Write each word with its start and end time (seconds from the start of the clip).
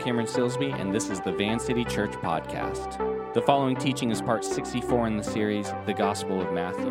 Cameron 0.00 0.26
Silsby, 0.26 0.72
and 0.80 0.94
this 0.94 1.10
is 1.10 1.20
the 1.20 1.32
Van 1.32 1.60
City 1.60 1.84
Church 1.84 2.12
Podcast. 2.12 3.34
The 3.34 3.42
following 3.42 3.76
teaching 3.76 4.10
is 4.10 4.22
part 4.22 4.46
64 4.46 5.06
in 5.06 5.18
the 5.18 5.22
series, 5.22 5.72
The 5.84 5.92
Gospel 5.92 6.40
of 6.40 6.54
Matthew. 6.54 6.88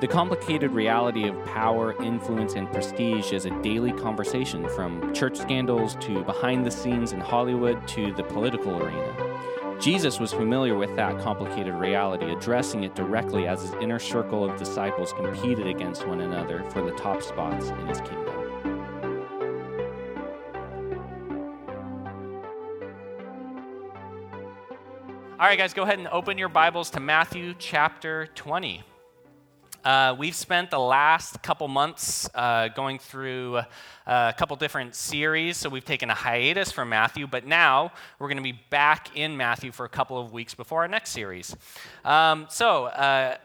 The 0.00 0.08
complicated 0.08 0.72
reality 0.72 1.28
of 1.28 1.44
power, 1.44 1.94
influence, 2.02 2.54
and 2.54 2.70
prestige 2.72 3.32
is 3.32 3.46
a 3.46 3.62
daily 3.62 3.92
conversation 3.92 4.68
from 4.68 5.14
church 5.14 5.36
scandals 5.36 5.94
to 6.00 6.24
behind 6.24 6.66
the 6.66 6.72
scenes 6.72 7.12
in 7.12 7.20
Hollywood 7.20 7.86
to 7.88 8.12
the 8.12 8.24
political 8.24 8.82
arena. 8.82 9.78
Jesus 9.80 10.18
was 10.18 10.32
familiar 10.32 10.76
with 10.76 10.96
that 10.96 11.20
complicated 11.20 11.74
reality, 11.74 12.32
addressing 12.32 12.82
it 12.82 12.96
directly 12.96 13.46
as 13.46 13.62
his 13.62 13.74
inner 13.74 14.00
circle 14.00 14.44
of 14.44 14.58
disciples 14.58 15.12
competed 15.12 15.68
against 15.68 16.04
one 16.04 16.22
another 16.22 16.64
for 16.70 16.82
the 16.82 16.92
top 16.92 17.22
spots 17.22 17.68
in 17.68 17.86
his 17.86 18.00
kingdom. 18.00 18.37
All 25.40 25.46
right, 25.46 25.56
guys, 25.56 25.72
go 25.72 25.84
ahead 25.84 26.00
and 26.00 26.08
open 26.08 26.36
your 26.36 26.48
Bibles 26.48 26.90
to 26.90 26.98
Matthew 26.98 27.54
chapter 27.56 28.26
20. 28.34 28.82
Uh, 29.84 30.16
we've 30.18 30.34
spent 30.34 30.68
the 30.68 30.80
last 30.80 31.44
couple 31.44 31.68
months 31.68 32.28
uh, 32.34 32.66
going 32.66 32.98
through 32.98 33.58
uh, 33.58 33.64
a 34.04 34.32
couple 34.36 34.56
different 34.56 34.96
series, 34.96 35.56
so 35.56 35.68
we've 35.68 35.84
taken 35.84 36.10
a 36.10 36.14
hiatus 36.14 36.72
from 36.72 36.88
Matthew, 36.88 37.28
but 37.28 37.46
now 37.46 37.92
we're 38.18 38.26
going 38.26 38.38
to 38.38 38.42
be 38.42 38.58
back 38.68 39.16
in 39.16 39.36
Matthew 39.36 39.70
for 39.70 39.86
a 39.86 39.88
couple 39.88 40.18
of 40.18 40.32
weeks 40.32 40.54
before 40.54 40.80
our 40.80 40.88
next 40.88 41.10
series. 41.10 41.54
Um, 42.04 42.48
so, 42.50 42.86
uh, 42.86 43.36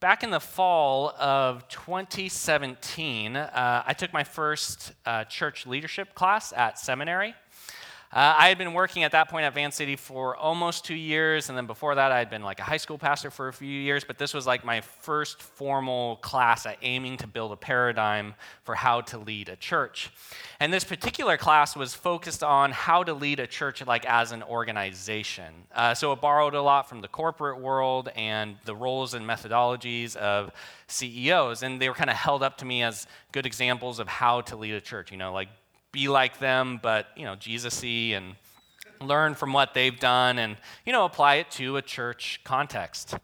back 0.00 0.22
in 0.22 0.30
the 0.30 0.40
fall 0.40 1.14
of 1.18 1.66
2017, 1.68 3.36
uh, 3.36 3.82
I 3.86 3.94
took 3.94 4.12
my 4.12 4.22
first 4.22 4.92
uh, 5.06 5.24
church 5.24 5.66
leadership 5.66 6.14
class 6.14 6.52
at 6.52 6.78
seminary. 6.78 7.34
Uh, 8.10 8.34
I 8.38 8.48
had 8.48 8.56
been 8.56 8.72
working 8.72 9.04
at 9.04 9.12
that 9.12 9.28
point 9.28 9.44
at 9.44 9.52
Van 9.52 9.70
City 9.70 9.94
for 9.94 10.34
almost 10.34 10.84
two 10.84 10.94
years, 10.94 11.50
and 11.50 11.58
then 11.58 11.66
before 11.66 11.94
that, 11.94 12.10
I 12.10 12.18
had 12.18 12.30
been 12.30 12.42
like 12.42 12.58
a 12.58 12.62
high 12.62 12.78
school 12.78 12.96
pastor 12.96 13.30
for 13.30 13.48
a 13.48 13.52
few 13.52 13.68
years. 13.68 14.02
But 14.02 14.16
this 14.16 14.32
was 14.32 14.46
like 14.46 14.64
my 14.64 14.80
first 14.80 15.42
formal 15.42 16.16
class 16.16 16.64
at 16.64 16.78
aiming 16.80 17.18
to 17.18 17.26
build 17.26 17.52
a 17.52 17.56
paradigm 17.56 18.34
for 18.64 18.74
how 18.74 19.02
to 19.02 19.18
lead 19.18 19.50
a 19.50 19.56
church. 19.56 20.10
And 20.58 20.72
this 20.72 20.84
particular 20.84 21.36
class 21.36 21.76
was 21.76 21.92
focused 21.92 22.42
on 22.42 22.72
how 22.72 23.02
to 23.02 23.12
lead 23.12 23.40
a 23.40 23.46
church 23.46 23.84
like 23.86 24.06
as 24.06 24.32
an 24.32 24.42
organization. 24.42 25.52
Uh, 25.74 25.92
so 25.94 26.12
it 26.12 26.20
borrowed 26.22 26.54
a 26.54 26.62
lot 26.62 26.88
from 26.88 27.02
the 27.02 27.08
corporate 27.08 27.60
world 27.60 28.08
and 28.16 28.56
the 28.64 28.74
roles 28.74 29.12
and 29.12 29.26
methodologies 29.26 30.16
of 30.16 30.50
CEOs, 30.86 31.62
and 31.62 31.78
they 31.78 31.90
were 31.90 31.94
kind 31.94 32.08
of 32.08 32.16
held 32.16 32.42
up 32.42 32.56
to 32.58 32.64
me 32.64 32.82
as 32.82 33.06
good 33.32 33.44
examples 33.44 33.98
of 33.98 34.08
how 34.08 34.40
to 34.40 34.56
lead 34.56 34.72
a 34.72 34.80
church. 34.80 35.12
You 35.12 35.18
know, 35.18 35.34
like 35.34 35.48
be 35.92 36.08
like 36.08 36.38
them, 36.38 36.78
but, 36.82 37.08
you 37.16 37.24
know, 37.24 37.34
Jesus-y 37.34 38.14
and 38.14 38.34
learn 39.00 39.34
from 39.34 39.52
what 39.52 39.74
they've 39.74 39.98
done 39.98 40.38
and, 40.38 40.56
you 40.84 40.92
know, 40.92 41.04
apply 41.04 41.36
it 41.36 41.50
to 41.52 41.76
a 41.76 41.82
church 41.82 42.40
context. 42.44 43.14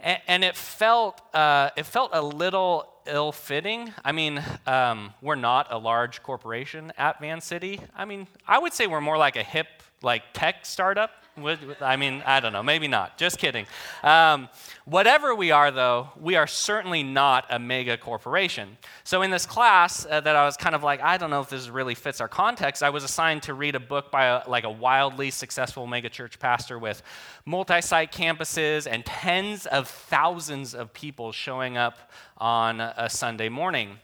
And, 0.00 0.20
and 0.26 0.44
it, 0.44 0.56
felt, 0.56 1.20
uh, 1.34 1.70
it 1.76 1.86
felt 1.86 2.10
a 2.12 2.22
little 2.22 2.92
ill-fitting. 3.06 3.92
I 4.04 4.12
mean, 4.12 4.42
um, 4.66 5.14
we're 5.22 5.34
not 5.34 5.68
a 5.70 5.78
large 5.78 6.22
corporation 6.22 6.92
at 6.98 7.20
Van 7.20 7.40
City. 7.40 7.80
I 7.96 8.04
mean, 8.04 8.26
I 8.46 8.58
would 8.58 8.72
say 8.72 8.86
we're 8.86 9.00
more 9.00 9.18
like 9.18 9.36
a 9.36 9.42
hip, 9.42 9.66
like 10.02 10.22
tech 10.32 10.66
startup 10.66 11.10
I 11.80 11.96
mean, 11.96 12.22
I 12.26 12.40
don't 12.40 12.52
know, 12.52 12.62
maybe 12.62 12.88
not. 12.88 13.18
Just 13.18 13.38
kidding. 13.38 13.66
Um, 14.02 14.48
whatever 14.84 15.34
we 15.34 15.50
are, 15.50 15.70
though, 15.70 16.08
we 16.20 16.36
are 16.36 16.46
certainly 16.46 17.02
not 17.02 17.46
a 17.50 17.58
mega 17.58 17.96
corporation. 17.96 18.76
So, 19.04 19.22
in 19.22 19.30
this 19.30 19.46
class 19.46 20.06
uh, 20.08 20.20
that 20.20 20.36
I 20.36 20.44
was 20.44 20.56
kind 20.56 20.74
of 20.74 20.82
like, 20.82 21.00
I 21.02 21.16
don't 21.16 21.30
know 21.30 21.40
if 21.40 21.48
this 21.48 21.68
really 21.68 21.94
fits 21.94 22.20
our 22.20 22.28
context, 22.28 22.82
I 22.82 22.90
was 22.90 23.04
assigned 23.04 23.42
to 23.44 23.54
read 23.54 23.74
a 23.74 23.80
book 23.80 24.10
by 24.10 24.24
a, 24.24 24.48
like 24.48 24.64
a 24.64 24.70
wildly 24.70 25.30
successful 25.30 25.86
mega 25.86 26.08
church 26.08 26.38
pastor 26.38 26.78
with 26.78 27.02
multi 27.44 27.80
site 27.80 28.12
campuses 28.12 28.86
and 28.90 29.04
tens 29.04 29.66
of 29.66 29.88
thousands 29.88 30.74
of 30.74 30.92
people 30.92 31.32
showing 31.32 31.76
up 31.76 32.10
on 32.38 32.80
a 32.80 33.08
Sunday 33.08 33.48
morning. 33.48 33.98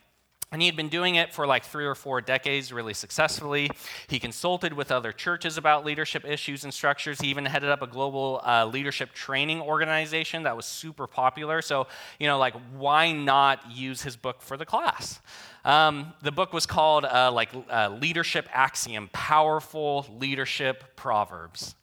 And 0.53 0.63
he 0.63 0.67
had 0.67 0.77
been 0.77 0.89
doing 0.89 1.17
it 1.17 1.33
for 1.33 1.47
like 1.47 1.65
three 1.65 1.85
or 1.85 1.97
four 1.97 2.21
decades 2.21 2.73
really 2.73 2.95
successfully. 2.95 3.71
He 4.07 4.21
consulted 4.21 4.73
with 4.73 4.93
other 4.93 5.11
churches 5.11 5.59
about 5.59 5.85
leadership 5.85 6.25
issues 6.25 6.63
and 6.63 6.73
structures. 6.73 7.21
He 7.21 7.29
even 7.29 7.45
headed 7.45 7.71
up 7.71 7.83
a 7.83 7.89
global 7.89 8.41
uh, 8.45 8.67
leadership 8.67 9.13
training 9.15 9.61
organization 9.61 10.45
that 10.45 10.57
was 10.57 10.65
super 10.65 11.09
popular. 11.09 11.61
So, 11.61 11.89
you 12.21 12.29
know, 12.29 12.39
like, 12.39 12.55
why 12.77 13.11
not 13.11 13.69
use 13.71 14.03
his 14.03 14.17
book 14.17 14.43
for 14.43 14.57
the 14.57 14.67
class? 14.67 15.21
Um, 15.65 16.13
the 16.23 16.31
book 16.31 16.53
was 16.53 16.67
called 16.67 17.05
uh, 17.05 17.33
like 17.33 17.51
uh, 17.69 17.97
Leadership 18.01 18.49
Axiom 18.53 19.09
Powerful 19.13 20.07
Leadership 20.21 20.95
Proverbs. 20.95 21.75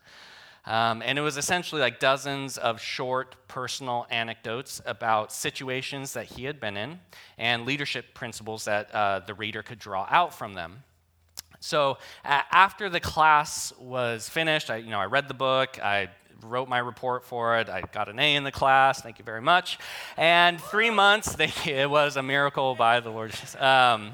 Um, 0.66 1.02
and 1.04 1.18
it 1.18 1.22
was 1.22 1.38
essentially 1.38 1.82
like 1.82 2.00
dozens 2.00 2.58
of 2.58 2.80
short 2.80 3.36
personal 3.48 4.06
anecdotes 4.12 4.80
about 4.86 5.32
situations 5.32 6.14
that 6.14 6.26
he 6.26 6.44
had 6.44 6.60
been 6.60 6.78
in 6.78 7.00
and 7.38 7.66
leadership 7.66 8.14
principles 8.14 8.66
that 8.66 8.94
uh, 8.94 9.22
the 9.26 9.34
reader 9.34 9.64
could 9.64 9.80
draw 9.80 10.06
out 10.10 10.34
from 10.36 10.54
them. 10.54 10.84
So 11.60 11.98
uh, 12.26 12.42
after 12.52 12.90
the 12.90 13.00
class 13.00 13.74
was 13.80 14.30
finished, 14.30 14.70
I, 14.70 14.78
you 14.78 14.90
know, 14.90 15.00
I 15.00 15.06
read 15.06 15.28
the 15.28 15.34
book, 15.34 15.80
I 15.84 16.10
wrote 16.44 16.68
my 16.68 16.80
report 16.80 17.24
for 17.24 17.60
it. 17.60 17.70
I 17.70 17.82
got 17.82 18.10
an 18.10 18.20
A 18.20 18.36
in 18.36 18.44
the 18.44 18.52
class. 18.52 19.02
Thank 19.02 19.20
you 19.20 19.26
very 19.26 19.42
much. 19.42 19.78
And 20.18 20.60
three 20.60 20.90
months, 20.90 21.36
they, 21.36 21.52
it 21.66 21.90
was 21.90 22.18
a 22.18 22.24
miracle 22.24 22.76
by 22.76 23.00
the 23.00 23.10
Lord. 23.10 23.34
Um, 23.60 24.14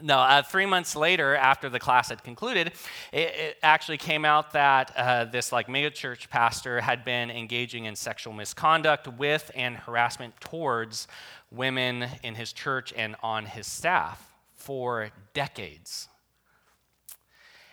no, 0.00 0.18
uh, 0.18 0.42
three 0.42 0.64
months 0.64 0.96
later, 0.96 1.36
after 1.36 1.68
the 1.68 1.78
class 1.78 2.08
had 2.08 2.24
concluded, 2.24 2.68
it, 3.12 3.34
it 3.34 3.56
actually 3.62 3.98
came 3.98 4.24
out 4.24 4.52
that 4.52 4.92
uh, 4.96 5.26
this 5.26 5.52
like 5.52 5.68
megachurch 5.68 6.30
pastor 6.30 6.80
had 6.80 7.04
been 7.04 7.30
engaging 7.30 7.84
in 7.84 7.94
sexual 7.94 8.32
misconduct 8.32 9.06
with 9.06 9.50
and 9.54 9.76
harassment 9.76 10.40
towards 10.40 11.08
women 11.50 12.06
in 12.22 12.34
his 12.34 12.52
church 12.54 12.94
and 12.96 13.16
on 13.22 13.44
his 13.44 13.66
staff 13.66 14.32
for 14.54 15.10
decades. 15.34 16.08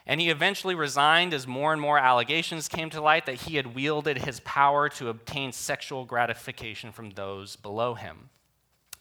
And 0.05 0.19
he 0.19 0.29
eventually 0.29 0.75
resigned 0.75 1.33
as 1.33 1.47
more 1.47 1.71
and 1.71 1.81
more 1.81 1.99
allegations 1.99 2.67
came 2.67 2.89
to 2.89 2.99
light 2.99 3.27
that 3.27 3.35
he 3.35 3.55
had 3.55 3.75
wielded 3.75 4.17
his 4.17 4.39
power 4.41 4.89
to 4.89 5.07
obtain 5.07 5.51
sexual 5.51 6.03
gratification 6.03 6.91
from 6.91 7.11
those 7.11 7.55
below 7.55 7.93
him. 7.93 8.29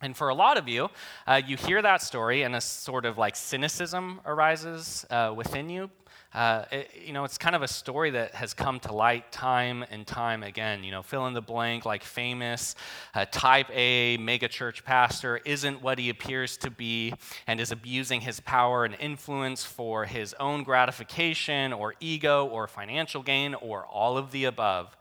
And 0.00 0.16
for 0.16 0.28
a 0.28 0.34
lot 0.34 0.56
of 0.56 0.68
you, 0.68 0.90
uh, 1.26 1.40
you 1.44 1.56
hear 1.56 1.82
that 1.82 2.02
story 2.02 2.42
and 2.42 2.54
a 2.54 2.60
sort 2.60 3.04
of 3.04 3.18
like 3.18 3.34
cynicism 3.34 4.20
arises 4.24 5.04
uh, 5.10 5.32
within 5.36 5.68
you. 5.68 5.90
Uh, 6.34 6.64
it, 6.70 6.90
you 7.06 7.12
know, 7.12 7.24
it's 7.24 7.38
kind 7.38 7.56
of 7.56 7.62
a 7.62 7.68
story 7.68 8.10
that 8.10 8.34
has 8.34 8.52
come 8.52 8.78
to 8.78 8.92
light 8.92 9.32
time 9.32 9.84
and 9.90 10.06
time 10.06 10.42
again. 10.42 10.84
You 10.84 10.92
know, 10.92 11.02
fill 11.02 11.26
in 11.26 11.32
the 11.32 11.40
blank, 11.40 11.84
like 11.84 12.04
famous 12.04 12.76
uh, 13.14 13.24
type 13.30 13.66
A 13.72 14.18
megachurch 14.18 14.84
pastor 14.84 15.40
isn't 15.44 15.82
what 15.82 15.98
he 15.98 16.10
appears 16.10 16.56
to 16.58 16.70
be 16.70 17.14
and 17.46 17.60
is 17.60 17.72
abusing 17.72 18.20
his 18.20 18.40
power 18.40 18.84
and 18.84 18.94
influence 19.00 19.64
for 19.64 20.04
his 20.04 20.34
own 20.34 20.64
gratification 20.64 21.72
or 21.72 21.94
ego 21.98 22.46
or 22.46 22.68
financial 22.68 23.22
gain 23.22 23.54
or 23.54 23.84
all 23.86 24.18
of 24.18 24.30
the 24.30 24.44
above. 24.44 24.96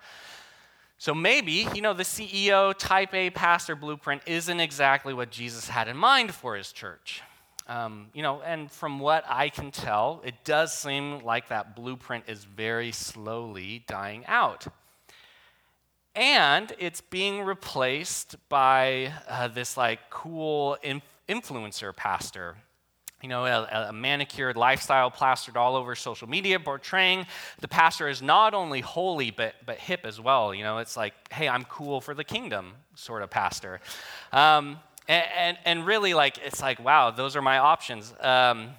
So 1.00 1.13
maybe, 1.13 1.68
you 1.75 1.81
know, 1.81 1.94
the 1.94 2.03
CEO 2.03 2.74
type 2.75 3.13
A 3.13 3.30
pastor 3.30 3.75
blueprint 3.75 4.24
isn't 4.25 4.59
exactly 4.59 5.13
what 5.13 5.30
Jesus 5.30 5.69
had 5.69 5.88
in 5.88 5.96
mind 5.96 6.34
for 6.34 6.56
his 6.56 6.72
church. 6.72 7.22
Um, 7.68 8.08
you 8.13 8.24
know, 8.24 8.41
and 8.41 8.72
from 8.72 9.00
what 9.00 9.24
I 9.28 9.50
can 9.50 9.72
tell, 9.72 10.22
it 10.25 10.35
does 10.44 10.74
seem 10.74 11.19
like 11.19 11.50
that 11.50 11.75
blueprint 11.75 12.24
is 12.28 12.46
very 12.46 12.91
slowly 12.91 13.84
dying 13.88 14.25
out. 14.25 14.66
And 16.16 16.74
it's 16.80 17.02
being 17.02 17.41
replaced 17.41 18.38
by 18.50 19.14
uh, 19.28 19.50
this 19.50 19.78
like 19.78 20.00
cool 20.09 20.78
inf- 20.82 21.03
influencer 21.29 21.96
pastor 21.96 22.55
you 23.22 23.29
know, 23.29 23.46
a, 23.46 23.87
a, 23.90 23.93
manicured 23.93 24.58
lifestyle 24.58 25.09
plastered 25.09 25.58
all 25.58 25.75
over 25.75 25.96
social 25.96 26.29
media, 26.29 26.59
portraying 26.59 27.25
the 27.59 27.67
pastor 27.67 28.08
as 28.08 28.22
not 28.22 28.53
only 28.53 28.79
holy 28.81 29.31
but, 29.31 29.55
but 29.66 29.79
hip 29.79 30.02
as 30.03 30.22
well. 30.22 30.53
You 30.53 30.64
know, 30.64 30.78
it's 30.78 30.96
like, 30.96 31.14
hey, 31.31 31.49
I'm 31.49 31.64
cool 31.66 31.99
for 31.99 32.14
the 32.14 32.23
kingdom 32.23 32.73
sort 32.96 33.23
of 33.23 33.29
pastor. 33.29 33.79
Um, 34.31 34.79
and, 35.08 35.25
and, 35.35 35.58
and, 35.66 35.85
really, 35.85 36.14
like, 36.14 36.37
it's 36.46 36.61
like, 36.61 36.79
wow, 36.84 37.11
those 37.11 37.35
are 37.35 37.41
my 37.41 37.58
options. 37.58 38.14
Um, 38.19 38.72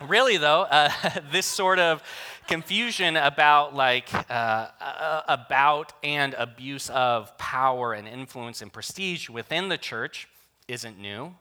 really, 0.00 0.38
though, 0.38 0.62
uh, 0.62 0.90
this 1.32 1.46
sort 1.46 1.78
of 1.78 2.02
confusion 2.48 3.16
about 3.16 3.74
like 3.74 4.12
uh, 4.14 4.68
uh, 4.80 5.22
about 5.28 5.92
and 6.02 6.34
abuse 6.34 6.88
of 6.90 7.36
power 7.36 7.92
and 7.92 8.08
influence 8.08 8.62
and 8.62 8.72
prestige 8.72 9.28
within 9.28 9.68
the 9.68 9.76
church 9.76 10.26
isn't 10.66 10.98
new 10.98 11.34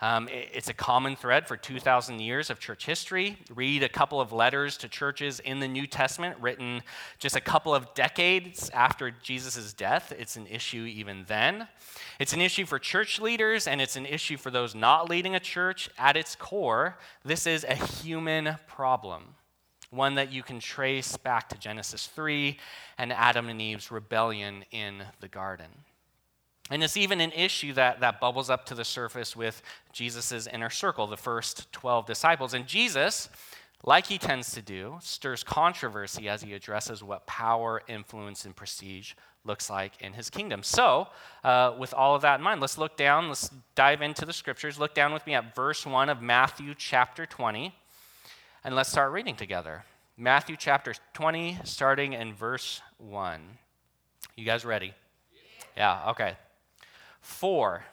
um, 0.00 0.28
it's 0.30 0.68
a 0.68 0.74
common 0.74 1.16
thread 1.16 1.48
for 1.48 1.56
2,000 1.56 2.20
years 2.20 2.50
of 2.50 2.60
church 2.60 2.86
history. 2.86 3.36
Read 3.52 3.82
a 3.82 3.88
couple 3.88 4.20
of 4.20 4.32
letters 4.32 4.76
to 4.78 4.88
churches 4.88 5.40
in 5.40 5.58
the 5.58 5.66
New 5.66 5.88
Testament 5.88 6.36
written 6.40 6.82
just 7.18 7.34
a 7.34 7.40
couple 7.40 7.74
of 7.74 7.92
decades 7.94 8.70
after 8.70 9.10
Jesus' 9.10 9.72
death. 9.72 10.12
It's 10.16 10.36
an 10.36 10.46
issue 10.46 10.84
even 10.84 11.24
then. 11.26 11.66
It's 12.20 12.32
an 12.32 12.40
issue 12.40 12.64
for 12.64 12.78
church 12.78 13.20
leaders, 13.20 13.66
and 13.66 13.80
it's 13.80 13.96
an 13.96 14.06
issue 14.06 14.36
for 14.36 14.52
those 14.52 14.72
not 14.72 15.10
leading 15.10 15.34
a 15.34 15.40
church. 15.40 15.90
At 15.98 16.16
its 16.16 16.36
core, 16.36 16.96
this 17.24 17.44
is 17.44 17.64
a 17.64 17.74
human 17.74 18.56
problem. 18.68 19.34
one 19.90 20.16
that 20.16 20.30
you 20.30 20.42
can 20.42 20.60
trace 20.60 21.16
back 21.16 21.48
to 21.48 21.58
Genesis 21.58 22.06
3 22.08 22.58
and 22.98 23.12
Adam 23.12 23.48
and 23.48 23.60
Eve's 23.60 23.90
rebellion 23.90 24.64
in 24.70 25.02
the 25.20 25.28
garden. 25.28 25.70
And 26.70 26.84
it's 26.84 26.96
even 26.96 27.20
an 27.20 27.32
issue 27.32 27.72
that, 27.74 28.00
that 28.00 28.20
bubbles 28.20 28.50
up 28.50 28.66
to 28.66 28.74
the 28.74 28.84
surface 28.84 29.34
with 29.34 29.62
Jesus' 29.92 30.46
inner 30.46 30.70
circle, 30.70 31.06
the 31.06 31.16
first 31.16 31.72
12 31.72 32.06
disciples. 32.06 32.52
And 32.52 32.66
Jesus, 32.66 33.30
like 33.84 34.06
he 34.06 34.18
tends 34.18 34.52
to 34.52 34.62
do, 34.62 34.98
stirs 35.00 35.42
controversy 35.42 36.28
as 36.28 36.42
he 36.42 36.52
addresses 36.52 37.02
what 37.02 37.26
power, 37.26 37.82
influence, 37.88 38.44
and 38.44 38.54
prestige 38.54 39.14
looks 39.44 39.70
like 39.70 39.92
in 40.00 40.12
his 40.12 40.28
kingdom. 40.28 40.62
So, 40.62 41.08
uh, 41.42 41.74
with 41.78 41.94
all 41.94 42.14
of 42.14 42.22
that 42.22 42.40
in 42.40 42.44
mind, 42.44 42.60
let's 42.60 42.76
look 42.76 42.96
down, 42.96 43.28
let's 43.28 43.50
dive 43.74 44.02
into 44.02 44.26
the 44.26 44.32
scriptures. 44.32 44.78
Look 44.78 44.94
down 44.94 45.12
with 45.12 45.26
me 45.26 45.34
at 45.34 45.54
verse 45.54 45.86
1 45.86 46.08
of 46.08 46.20
Matthew 46.20 46.74
chapter 46.76 47.24
20, 47.24 47.74
and 48.64 48.74
let's 48.74 48.90
start 48.90 49.12
reading 49.12 49.36
together. 49.36 49.84
Matthew 50.16 50.56
chapter 50.56 50.94
20, 51.14 51.58
starting 51.64 52.12
in 52.12 52.34
verse 52.34 52.82
1. 52.98 53.40
You 54.36 54.44
guys 54.44 54.64
ready? 54.64 54.92
Yeah, 55.76 56.10
okay. 56.10 56.36
Four, 57.20 57.84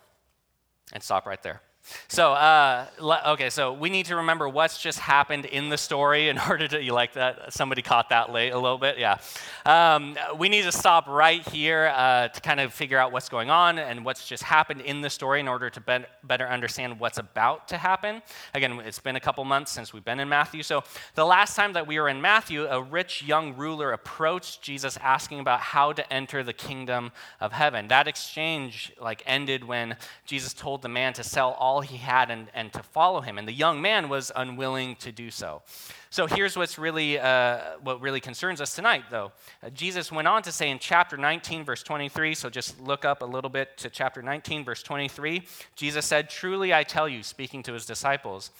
and 0.93 1.03
stop 1.03 1.25
right 1.25 1.41
there. 1.41 1.61
So, 2.07 2.33
uh, 2.33 2.87
okay, 3.27 3.49
so 3.49 3.73
we 3.73 3.89
need 3.89 4.07
to 4.07 4.15
remember 4.15 4.49
what's 4.49 4.81
just 4.81 4.99
happened 4.99 5.45
in 5.45 5.69
the 5.69 5.77
story 5.77 6.29
in 6.29 6.39
order 6.49 6.67
to, 6.67 6.81
you 6.81 6.93
like 6.93 7.13
that? 7.13 7.53
Somebody 7.53 7.81
caught 7.81 8.09
that 8.09 8.31
late 8.31 8.51
a 8.51 8.59
little 8.59 8.77
bit? 8.77 8.97
Yeah. 8.97 9.17
Um, 9.65 10.17
we 10.37 10.49
need 10.49 10.63
to 10.63 10.71
stop 10.71 11.07
right 11.07 11.47
here 11.49 11.91
uh, 11.95 12.29
to 12.29 12.41
kind 12.41 12.59
of 12.59 12.73
figure 12.73 12.97
out 12.97 13.11
what's 13.11 13.29
going 13.29 13.49
on 13.49 13.79
and 13.79 14.05
what's 14.05 14.27
just 14.27 14.43
happened 14.43 14.81
in 14.81 15.01
the 15.01 15.09
story 15.09 15.39
in 15.39 15.47
order 15.47 15.69
to 15.69 15.79
be- 15.79 16.05
better 16.23 16.47
understand 16.47 16.99
what's 16.99 17.17
about 17.17 17.67
to 17.69 17.77
happen. 17.77 18.21
Again, 18.53 18.79
it's 18.85 18.99
been 18.99 19.15
a 19.15 19.19
couple 19.19 19.43
months 19.45 19.71
since 19.71 19.93
we've 19.93 20.05
been 20.05 20.19
in 20.19 20.29
Matthew. 20.29 20.63
So, 20.63 20.83
the 21.15 21.25
last 21.25 21.55
time 21.55 21.73
that 21.73 21.87
we 21.87 21.99
were 21.99 22.09
in 22.09 22.21
Matthew, 22.21 22.65
a 22.65 22.81
rich 22.81 23.23
young 23.23 23.55
ruler 23.55 23.91
approached 23.91 24.61
Jesus 24.61 24.97
asking 24.97 25.39
about 25.39 25.59
how 25.59 25.93
to 25.93 26.13
enter 26.13 26.43
the 26.43 26.53
kingdom 26.53 27.11
of 27.39 27.51
heaven. 27.51 27.87
That 27.87 28.07
exchange, 28.07 28.93
like, 28.99 29.23
ended 29.25 29.63
when 29.63 29.97
Jesus 30.25 30.53
told 30.53 30.81
the 30.81 30.89
man 30.89 31.13
to 31.13 31.23
sell 31.23 31.51
all 31.51 31.74
all 31.75 31.81
he 31.81 31.97
had 31.97 32.31
and, 32.31 32.47
and 32.53 32.71
to 32.71 32.81
follow 32.81 33.19
him. 33.19 33.37
And 33.37 33.45
the 33.45 33.51
young 33.51 33.81
man 33.81 34.07
was 34.07 34.31
unwilling 34.33 34.95
to 34.97 35.11
do 35.11 35.29
so. 35.29 35.61
So 36.09 36.25
here's 36.25 36.55
what's 36.55 36.79
really, 36.79 37.19
uh, 37.19 37.79
what 37.83 37.99
really 37.99 38.21
concerns 38.21 38.61
us 38.61 38.73
tonight, 38.73 39.03
though. 39.11 39.33
Uh, 39.61 39.69
Jesus 39.71 40.09
went 40.09 40.25
on 40.25 40.41
to 40.43 40.53
say 40.53 40.69
in 40.69 40.79
chapter 40.79 41.17
19, 41.17 41.65
verse 41.65 41.83
23, 41.83 42.33
so 42.33 42.49
just 42.49 42.79
look 42.79 43.03
up 43.03 43.21
a 43.21 43.25
little 43.25 43.49
bit 43.49 43.77
to 43.79 43.89
chapter 43.89 44.21
19, 44.21 44.63
verse 44.63 44.83
23. 44.83 45.43
Jesus 45.75 46.05
said, 46.05 46.29
Truly 46.29 46.73
I 46.73 46.83
tell 46.83 47.09
you, 47.09 47.21
speaking 47.21 47.61
to 47.63 47.73
his 47.73 47.85
disciples, 47.85 48.51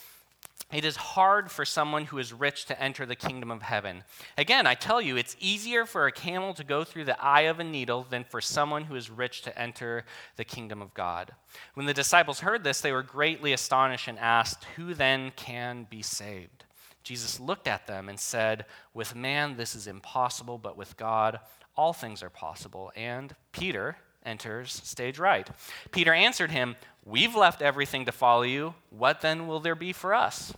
it 0.74 0.84
is 0.84 0.96
hard 0.96 1.52
for 1.52 1.64
someone 1.64 2.06
who 2.06 2.18
is 2.18 2.34
rich 2.34 2.66
to 2.66 2.82
enter 2.82 3.06
the 3.06 3.16
kingdom 3.16 3.52
of 3.52 3.62
heaven. 3.62 4.04
Again, 4.38 4.66
I 4.66 4.74
tell 4.74 5.00
you, 5.00 5.16
it's 5.16 5.38
easier 5.40 5.86
for 5.86 6.08
a 6.08 6.12
camel 6.12 6.54
to 6.56 6.64
go 6.64 6.84
through 6.84 7.06
the 7.06 7.24
eye 7.24 7.42
of 7.42 7.60
a 7.60 7.64
needle 7.64 8.06
than 8.10 8.24
for 8.24 8.42
someone 8.42 8.86
who 8.86 8.96
is 8.96 9.10
rich 9.10 9.44
to 9.44 9.58
enter 9.58 10.06
the 10.38 10.44
kingdom 10.44 10.82
of 10.82 10.94
God. 10.94 11.34
When 11.76 11.86
the 11.86 11.94
disciples 11.94 12.40
heard 12.40 12.64
this, 12.64 12.82
they 12.82 12.92
were 12.92 13.04
greatly 13.04 13.54
astonished 13.54 14.08
and 14.08 14.18
asked, 14.18 14.64
Who 14.76 14.94
then 14.94 15.32
can 15.36 15.86
be 15.90 16.02
saved? 16.02 16.66
Jesus 17.04 17.40
looked 17.40 17.68
at 17.68 17.86
them 17.86 18.10
and 18.10 18.20
said, 18.20 18.66
With 18.94 19.16
man 19.16 19.58
this 19.58 19.76
is 19.76 19.86
impossible, 19.86 20.58
but 20.58 20.76
with 20.76 20.98
God 20.98 21.40
all 21.78 21.94
things 21.94 22.24
are 22.24 22.30
possible. 22.30 22.92
And 22.96 23.36
Peter 23.52 23.98
enters 24.26 24.72
stage 24.72 25.20
right. 25.20 25.48
Peter 25.92 26.14
answered 26.14 26.52
him, 26.52 26.76
We've 27.06 27.36
left 27.36 27.62
everything 27.62 28.06
to 28.06 28.12
follow 28.12 28.42
you. 28.42 28.74
What 28.90 29.22
then 29.22 29.48
will 29.48 29.60
there 29.60 29.76
be 29.76 29.94
for 29.94 30.14
us? 30.14 30.54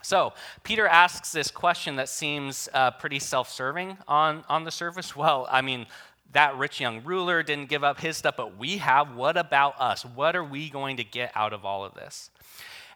So, 0.00 0.34
Peter 0.62 0.86
asks 0.86 1.32
this 1.32 1.50
question 1.50 1.96
that 1.96 2.08
seems 2.08 2.68
uh, 2.72 2.92
pretty 2.92 3.18
self 3.18 3.50
serving 3.50 3.98
on, 4.06 4.44
on 4.48 4.62
the 4.62 4.70
surface. 4.70 5.16
Well, 5.16 5.48
I 5.50 5.62
mean, 5.62 5.86
that 6.32 6.56
rich 6.56 6.80
young 6.80 7.02
ruler 7.02 7.42
didn't 7.42 7.68
give 7.68 7.82
up 7.82 7.98
his 7.98 8.16
stuff, 8.16 8.36
but 8.36 8.56
we 8.56 8.76
have. 8.76 9.16
What 9.16 9.36
about 9.36 9.80
us? 9.80 10.04
What 10.04 10.36
are 10.36 10.44
we 10.44 10.70
going 10.70 10.98
to 10.98 11.04
get 11.04 11.32
out 11.34 11.52
of 11.52 11.64
all 11.64 11.84
of 11.84 11.94
this? 11.94 12.30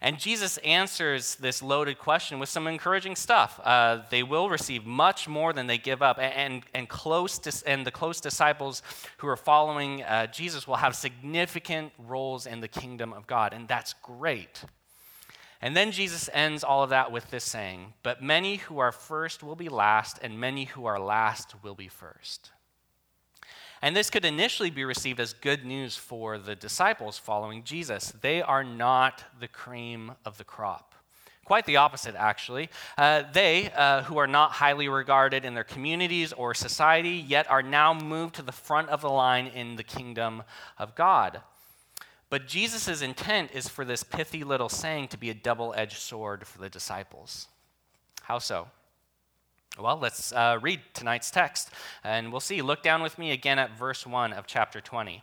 And 0.03 0.19
Jesus 0.19 0.57
answers 0.59 1.35
this 1.35 1.63
loaded 1.63 1.99
question 1.99 2.39
with 2.39 2.49
some 2.49 2.67
encouraging 2.67 3.17
stuff. 3.17 3.61
Uh, 3.63 4.03
they 4.11 4.23
will 4.23 4.49
receive 4.49 4.87
much 4.87 5.29
more 5.29 5.53
than 5.53 5.67
they 5.67 5.77
give 5.77 6.01
up, 6.01 6.19
and, 6.19 6.63
and, 6.73 6.89
close 6.89 7.39
to, 7.41 7.69
and 7.69 7.87
the 7.87 7.91
close 7.91 8.19
disciples 8.21 8.83
who 9.19 9.29
are 9.29 9.37
following 9.37 10.03
uh, 10.03 10.27
Jesus 10.29 10.67
will 10.67 10.77
have 10.77 10.97
significant 10.97 11.93
roles 11.99 12.47
in 12.47 12.61
the 12.61 12.69
kingdom 12.69 13.13
of 13.13 13.27
God, 13.27 13.53
and 13.53 13.69
that's 13.69 13.93
great. 14.03 14.65
And 15.61 15.77
then 15.77 15.93
Jesus 15.93 16.31
ends 16.33 16.65
all 16.65 16.83
of 16.83 16.91
that 16.91 17.13
with 17.13 17.31
this 17.31 17.45
saying 17.45 17.93
But 18.03 18.23
many 18.23 18.57
who 18.57 18.79
are 18.79 18.93
first 18.93 19.43
will 19.43 19.57
be 19.57 19.69
last, 19.69 20.19
and 20.23 20.41
many 20.41 20.65
who 20.65 20.87
are 20.87 20.99
last 20.99 21.63
will 21.63 21.75
be 21.75 21.89
first. 21.89 22.53
And 23.83 23.97
this 23.97 24.11
could 24.11 24.25
initially 24.25 24.71
be 24.71 24.85
received 24.85 25.21
as 25.21 25.33
good 25.33 25.65
news 25.65 25.97
for 25.97 26.37
the 26.37 26.55
disciples 26.55 27.17
following 27.17 27.65
Jesus. 27.65 28.13
They 28.21 28.43
are 28.43 28.63
not 28.63 29.25
the 29.39 29.49
cream 29.49 30.13
of 30.25 30.37
the 30.37 30.45
crop. 30.45 30.95
Quite 31.45 31.67
the 31.67 31.79
opposite, 31.79 32.15
actually. 32.15 32.69
Uh, 32.97 33.25
they, 33.33 33.73
uh, 33.73 34.03
who 34.03 34.19
are 34.19 34.27
not 34.27 34.53
highly 34.53 34.89
regarded 34.89 35.45
in 35.45 35.55
their 35.55 35.65
communities 35.65 36.33
or 36.33 36.55
society, 36.55 37.25
yet 37.27 37.51
are 37.51 37.63
now 37.63 37.93
moved 37.93 38.37
to 38.37 38.43
the 38.43 38.53
front 38.53 38.89
of 38.91 39.01
the 39.01 39.11
line 39.11 39.47
in 39.47 39.77
the 39.77 39.83
kingdom 39.83 40.45
of 40.79 40.95
God. 40.95 41.41
But 42.29 42.47
Jesus' 42.47 43.03
intent 43.03 43.51
is 43.53 43.69
for 43.69 43.85
this 43.85 44.05
pithy 44.05 44.45
little 44.45 44.69
saying 44.69 45.09
to 45.09 45.19
be 45.19 45.31
a 45.31 45.35
double 45.35 45.75
edged 45.77 45.99
sword 45.99 46.47
for 46.47 46.59
the 46.59 46.69
disciples. 46.69 47.49
How 48.23 48.39
so? 48.39 48.69
Well, 49.79 49.99
let's 49.99 50.33
uh, 50.33 50.59
read 50.61 50.81
tonight's 50.95 51.31
text, 51.31 51.71
and 52.03 52.33
we'll 52.33 52.41
see. 52.41 52.61
Look 52.61 52.83
down 52.83 53.03
with 53.03 53.19
me 53.19 53.31
again 53.31 53.59
at 53.59 53.79
verse 53.79 54.07
1 54.07 54.33
of 54.33 54.47
chapter 54.47 54.81
20. 54.81 55.23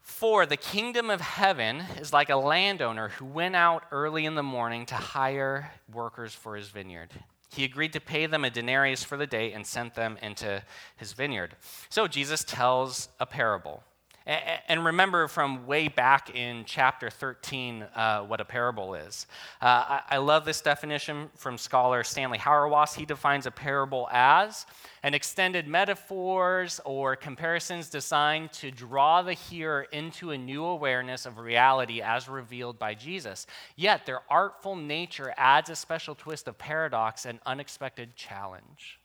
For 0.00 0.46
the 0.46 0.56
kingdom 0.56 1.10
of 1.10 1.20
heaven 1.20 1.82
is 1.98 2.12
like 2.12 2.28
a 2.28 2.36
landowner 2.36 3.08
who 3.10 3.24
went 3.24 3.54
out 3.54 3.84
early 3.92 4.24
in 4.24 4.34
the 4.34 4.42
morning 4.42 4.84
to 4.86 4.94
hire 4.94 5.72
workers 5.92 6.34
for 6.34 6.56
his 6.56 6.68
vineyard. 6.68 7.10
He 7.54 7.64
agreed 7.64 7.92
to 7.92 8.00
pay 8.00 8.26
them 8.26 8.44
a 8.44 8.50
denarius 8.50 9.04
for 9.04 9.16
the 9.16 9.26
day 9.26 9.52
and 9.52 9.66
sent 9.66 9.94
them 9.94 10.18
into 10.20 10.62
his 10.96 11.12
vineyard. 11.12 11.54
So 11.88 12.08
Jesus 12.08 12.44
tells 12.44 13.08
a 13.20 13.26
parable. 13.26 13.82
And 14.26 14.84
remember 14.84 15.28
from 15.28 15.68
way 15.68 15.86
back 15.86 16.34
in 16.34 16.64
chapter 16.64 17.10
13 17.10 17.82
uh, 17.82 18.22
what 18.22 18.40
a 18.40 18.44
parable 18.44 18.94
is. 18.94 19.26
Uh, 19.60 20.00
I 20.10 20.16
love 20.16 20.44
this 20.44 20.60
definition 20.60 21.30
from 21.36 21.56
scholar 21.56 22.02
Stanley 22.02 22.38
Hauerwas. 22.38 22.96
He 22.96 23.04
defines 23.04 23.46
a 23.46 23.52
parable 23.52 24.08
as 24.10 24.66
an 25.04 25.14
extended 25.14 25.68
metaphors 25.68 26.80
or 26.84 27.14
comparisons 27.14 27.88
designed 27.88 28.52
to 28.54 28.72
draw 28.72 29.22
the 29.22 29.34
hearer 29.34 29.82
into 29.92 30.32
a 30.32 30.38
new 30.38 30.64
awareness 30.64 31.24
of 31.24 31.38
reality 31.38 32.02
as 32.02 32.28
revealed 32.28 32.80
by 32.80 32.94
Jesus. 32.94 33.46
Yet 33.76 34.06
their 34.06 34.22
artful 34.28 34.74
nature 34.74 35.32
adds 35.36 35.70
a 35.70 35.76
special 35.76 36.16
twist 36.16 36.48
of 36.48 36.58
paradox 36.58 37.26
and 37.26 37.38
unexpected 37.46 38.16
challenge. 38.16 38.98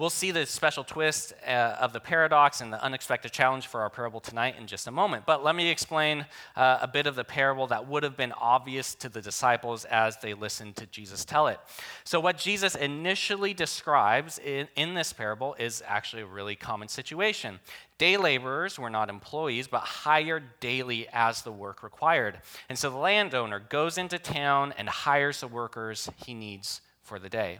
We'll 0.00 0.08
see 0.08 0.30
the 0.30 0.46
special 0.46 0.82
twist 0.82 1.34
uh, 1.46 1.76
of 1.78 1.92
the 1.92 2.00
paradox 2.00 2.62
and 2.62 2.72
the 2.72 2.82
unexpected 2.82 3.32
challenge 3.32 3.66
for 3.66 3.82
our 3.82 3.90
parable 3.90 4.18
tonight 4.18 4.54
in 4.58 4.66
just 4.66 4.86
a 4.86 4.90
moment. 4.90 5.26
But 5.26 5.44
let 5.44 5.54
me 5.54 5.68
explain 5.68 6.24
uh, 6.56 6.78
a 6.80 6.88
bit 6.88 7.06
of 7.06 7.16
the 7.16 7.22
parable 7.22 7.66
that 7.66 7.86
would 7.86 8.02
have 8.02 8.16
been 8.16 8.32
obvious 8.32 8.94
to 8.94 9.10
the 9.10 9.20
disciples 9.20 9.84
as 9.84 10.16
they 10.16 10.32
listened 10.32 10.76
to 10.76 10.86
Jesus 10.86 11.26
tell 11.26 11.48
it. 11.48 11.60
So, 12.04 12.18
what 12.18 12.38
Jesus 12.38 12.76
initially 12.76 13.52
describes 13.52 14.38
in, 14.38 14.68
in 14.74 14.94
this 14.94 15.12
parable 15.12 15.54
is 15.58 15.82
actually 15.86 16.22
a 16.22 16.26
really 16.26 16.56
common 16.56 16.88
situation. 16.88 17.60
Day 17.98 18.16
laborers 18.16 18.78
were 18.78 18.88
not 18.88 19.10
employees, 19.10 19.68
but 19.68 19.82
hired 19.82 20.44
daily 20.60 21.08
as 21.12 21.42
the 21.42 21.52
work 21.52 21.82
required. 21.82 22.40
And 22.70 22.78
so 22.78 22.88
the 22.88 22.96
landowner 22.96 23.60
goes 23.60 23.98
into 23.98 24.18
town 24.18 24.72
and 24.78 24.88
hires 24.88 25.40
the 25.40 25.48
workers 25.48 26.08
he 26.24 26.32
needs 26.32 26.80
for 27.02 27.18
the 27.18 27.28
day. 27.28 27.58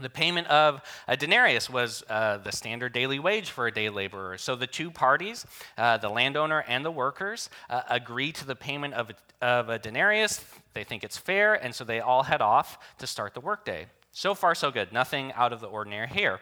The 0.00 0.10
payment 0.10 0.46
of 0.48 0.80
a 1.06 1.16
denarius 1.16 1.68
was 1.68 2.02
uh, 2.08 2.38
the 2.38 2.52
standard 2.52 2.92
daily 2.92 3.18
wage 3.18 3.50
for 3.50 3.66
a 3.66 3.72
day 3.72 3.88
laborer. 3.88 4.38
So 4.38 4.56
the 4.56 4.66
two 4.66 4.90
parties, 4.90 5.46
uh, 5.76 5.98
the 5.98 6.08
landowner 6.08 6.64
and 6.66 6.84
the 6.84 6.90
workers, 6.90 7.50
uh, 7.68 7.82
agree 7.88 8.32
to 8.32 8.46
the 8.46 8.56
payment 8.56 8.94
of 8.94 9.10
a, 9.10 9.44
of 9.44 9.68
a 9.68 9.78
denarius. 9.78 10.44
They 10.74 10.84
think 10.84 11.04
it's 11.04 11.16
fair, 11.16 11.54
and 11.54 11.74
so 11.74 11.84
they 11.84 12.00
all 12.00 12.22
head 12.22 12.40
off 12.40 12.78
to 12.98 13.06
start 13.06 13.34
the 13.34 13.40
workday. 13.40 13.86
So 14.12 14.34
far, 14.34 14.54
so 14.54 14.70
good. 14.70 14.92
Nothing 14.92 15.32
out 15.34 15.52
of 15.52 15.60
the 15.60 15.68
ordinary 15.68 16.08
here. 16.08 16.40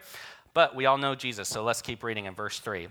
But 0.55 0.75
we 0.75 0.87
all 0.87 0.99
know 0.99 1.15
Jesus, 1.15 1.49
so 1.49 1.63
let's 1.63 1.83
keep 1.83 2.03
reading 2.03 2.27
in 2.27 2.35
verse 2.35 2.59
3. 2.61 2.89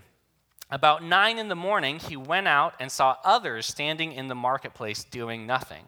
About 0.70 1.02
nine 1.02 1.38
in 1.38 1.48
the 1.48 1.56
morning, 1.56 1.98
he 1.98 2.16
went 2.16 2.46
out 2.46 2.74
and 2.78 2.92
saw 2.92 3.16
others 3.24 3.66
standing 3.66 4.12
in 4.12 4.28
the 4.28 4.34
marketplace 4.34 5.02
doing 5.02 5.46
nothing. 5.46 5.84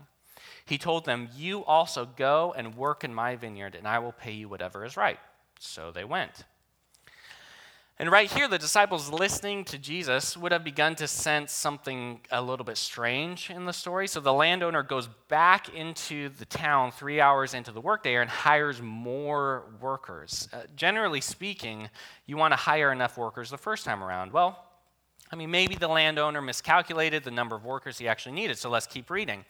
He 0.70 0.78
told 0.78 1.04
them, 1.04 1.28
You 1.36 1.64
also 1.64 2.06
go 2.06 2.54
and 2.56 2.76
work 2.76 3.02
in 3.02 3.12
my 3.12 3.34
vineyard, 3.34 3.74
and 3.74 3.88
I 3.88 3.98
will 3.98 4.12
pay 4.12 4.30
you 4.30 4.48
whatever 4.48 4.84
is 4.84 4.96
right. 4.96 5.18
So 5.58 5.90
they 5.90 6.04
went. 6.04 6.44
And 7.98 8.08
right 8.08 8.30
here, 8.30 8.46
the 8.46 8.56
disciples 8.56 9.10
listening 9.10 9.64
to 9.64 9.78
Jesus 9.78 10.36
would 10.36 10.52
have 10.52 10.62
begun 10.62 10.94
to 10.94 11.08
sense 11.08 11.52
something 11.52 12.20
a 12.30 12.40
little 12.40 12.64
bit 12.64 12.78
strange 12.78 13.50
in 13.50 13.66
the 13.66 13.72
story. 13.72 14.06
So 14.06 14.20
the 14.20 14.32
landowner 14.32 14.84
goes 14.84 15.08
back 15.28 15.74
into 15.74 16.28
the 16.28 16.46
town 16.46 16.92
three 16.92 17.20
hours 17.20 17.52
into 17.52 17.72
the 17.72 17.80
workday 17.80 18.14
and 18.14 18.30
hires 18.30 18.80
more 18.80 19.64
workers. 19.80 20.48
Uh, 20.52 20.62
generally 20.76 21.20
speaking, 21.20 21.90
you 22.26 22.36
want 22.36 22.52
to 22.52 22.56
hire 22.56 22.92
enough 22.92 23.18
workers 23.18 23.50
the 23.50 23.58
first 23.58 23.84
time 23.84 24.04
around. 24.04 24.32
Well, 24.32 24.64
I 25.32 25.36
mean, 25.36 25.50
maybe 25.50 25.74
the 25.74 25.88
landowner 25.88 26.40
miscalculated 26.40 27.24
the 27.24 27.32
number 27.32 27.56
of 27.56 27.64
workers 27.64 27.98
he 27.98 28.06
actually 28.06 28.32
needed, 28.32 28.56
so 28.56 28.70
let's 28.70 28.86
keep 28.86 29.10
reading. 29.10 29.44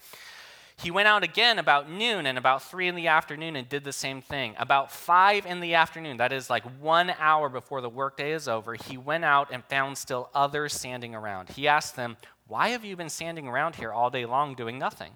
He 0.82 0.90
went 0.90 1.08
out 1.08 1.22
again 1.22 1.58
about 1.58 1.90
noon 1.90 2.24
and 2.24 2.38
about 2.38 2.62
three 2.62 2.88
in 2.88 2.94
the 2.94 3.08
afternoon 3.08 3.54
and 3.54 3.68
did 3.68 3.84
the 3.84 3.92
same 3.92 4.22
thing. 4.22 4.54
About 4.58 4.90
five 4.90 5.44
in 5.44 5.60
the 5.60 5.74
afternoon, 5.74 6.16
that 6.16 6.32
is 6.32 6.48
like 6.48 6.64
one 6.80 7.12
hour 7.18 7.50
before 7.50 7.82
the 7.82 7.88
workday 7.90 8.32
is 8.32 8.48
over, 8.48 8.74
he 8.74 8.96
went 8.96 9.24
out 9.24 9.48
and 9.52 9.62
found 9.64 9.98
still 9.98 10.30
others 10.34 10.72
standing 10.72 11.14
around. 11.14 11.50
He 11.50 11.68
asked 11.68 11.96
them, 11.96 12.16
Why 12.46 12.68
have 12.70 12.84
you 12.84 12.96
been 12.96 13.10
standing 13.10 13.46
around 13.46 13.74
here 13.76 13.92
all 13.92 14.08
day 14.08 14.24
long 14.24 14.54
doing 14.54 14.78
nothing? 14.78 15.12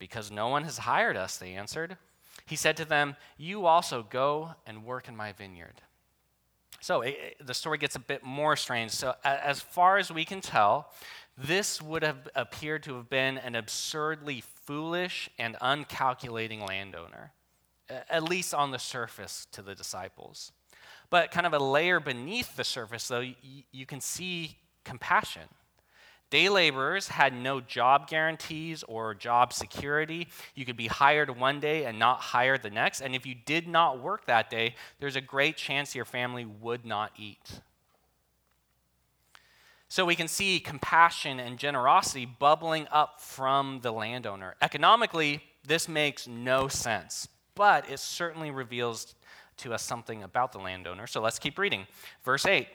Because 0.00 0.30
no 0.30 0.48
one 0.48 0.64
has 0.64 0.78
hired 0.78 1.16
us, 1.16 1.36
they 1.36 1.54
answered. 1.54 1.96
He 2.44 2.56
said 2.56 2.76
to 2.78 2.84
them, 2.84 3.14
You 3.36 3.66
also 3.66 4.02
go 4.02 4.56
and 4.66 4.84
work 4.84 5.06
in 5.08 5.16
my 5.16 5.30
vineyard. 5.32 5.82
So 6.80 7.02
it, 7.02 7.36
the 7.44 7.54
story 7.54 7.78
gets 7.78 7.96
a 7.96 8.00
bit 8.00 8.22
more 8.22 8.56
strange. 8.56 8.90
So, 8.90 9.14
as 9.24 9.60
far 9.60 9.98
as 9.98 10.10
we 10.10 10.24
can 10.24 10.40
tell, 10.40 10.92
this 11.38 11.82
would 11.82 12.02
have 12.02 12.28
appeared 12.34 12.82
to 12.84 12.96
have 12.96 13.10
been 13.10 13.38
an 13.38 13.54
absurdly 13.54 14.42
foolish 14.64 15.28
and 15.38 15.56
uncalculating 15.60 16.66
landowner, 16.66 17.32
at 17.88 18.22
least 18.22 18.54
on 18.54 18.70
the 18.70 18.78
surface 18.78 19.46
to 19.52 19.62
the 19.62 19.74
disciples. 19.74 20.52
But 21.10 21.30
kind 21.30 21.46
of 21.46 21.52
a 21.52 21.58
layer 21.58 22.00
beneath 22.00 22.56
the 22.56 22.64
surface, 22.64 23.06
though, 23.06 23.24
you 23.70 23.86
can 23.86 24.00
see 24.00 24.56
compassion. 24.84 25.42
Day 26.28 26.48
laborers 26.48 27.06
had 27.06 27.32
no 27.32 27.60
job 27.60 28.08
guarantees 28.08 28.82
or 28.82 29.14
job 29.14 29.52
security. 29.52 30.26
You 30.56 30.64
could 30.64 30.76
be 30.76 30.88
hired 30.88 31.30
one 31.38 31.60
day 31.60 31.84
and 31.84 32.00
not 32.00 32.20
hired 32.20 32.64
the 32.64 32.70
next. 32.70 33.00
And 33.00 33.14
if 33.14 33.24
you 33.24 33.36
did 33.36 33.68
not 33.68 34.00
work 34.00 34.26
that 34.26 34.50
day, 34.50 34.74
there's 34.98 35.14
a 35.14 35.20
great 35.20 35.56
chance 35.56 35.94
your 35.94 36.04
family 36.04 36.44
would 36.44 36.84
not 36.84 37.12
eat. 37.16 37.60
So 39.88 40.04
we 40.04 40.16
can 40.16 40.28
see 40.28 40.58
compassion 40.58 41.38
and 41.38 41.58
generosity 41.58 42.26
bubbling 42.26 42.88
up 42.90 43.20
from 43.20 43.80
the 43.82 43.92
landowner. 43.92 44.56
Economically, 44.60 45.42
this 45.64 45.88
makes 45.88 46.26
no 46.26 46.68
sense, 46.68 47.28
but 47.54 47.88
it 47.88 48.00
certainly 48.00 48.50
reveals 48.50 49.14
to 49.58 49.72
us 49.72 49.82
something 49.82 50.22
about 50.22 50.52
the 50.52 50.58
landowner. 50.58 51.06
So 51.06 51.20
let's 51.20 51.38
keep 51.38 51.58
reading. 51.58 51.86
Verse 52.24 52.46
8 52.46 52.66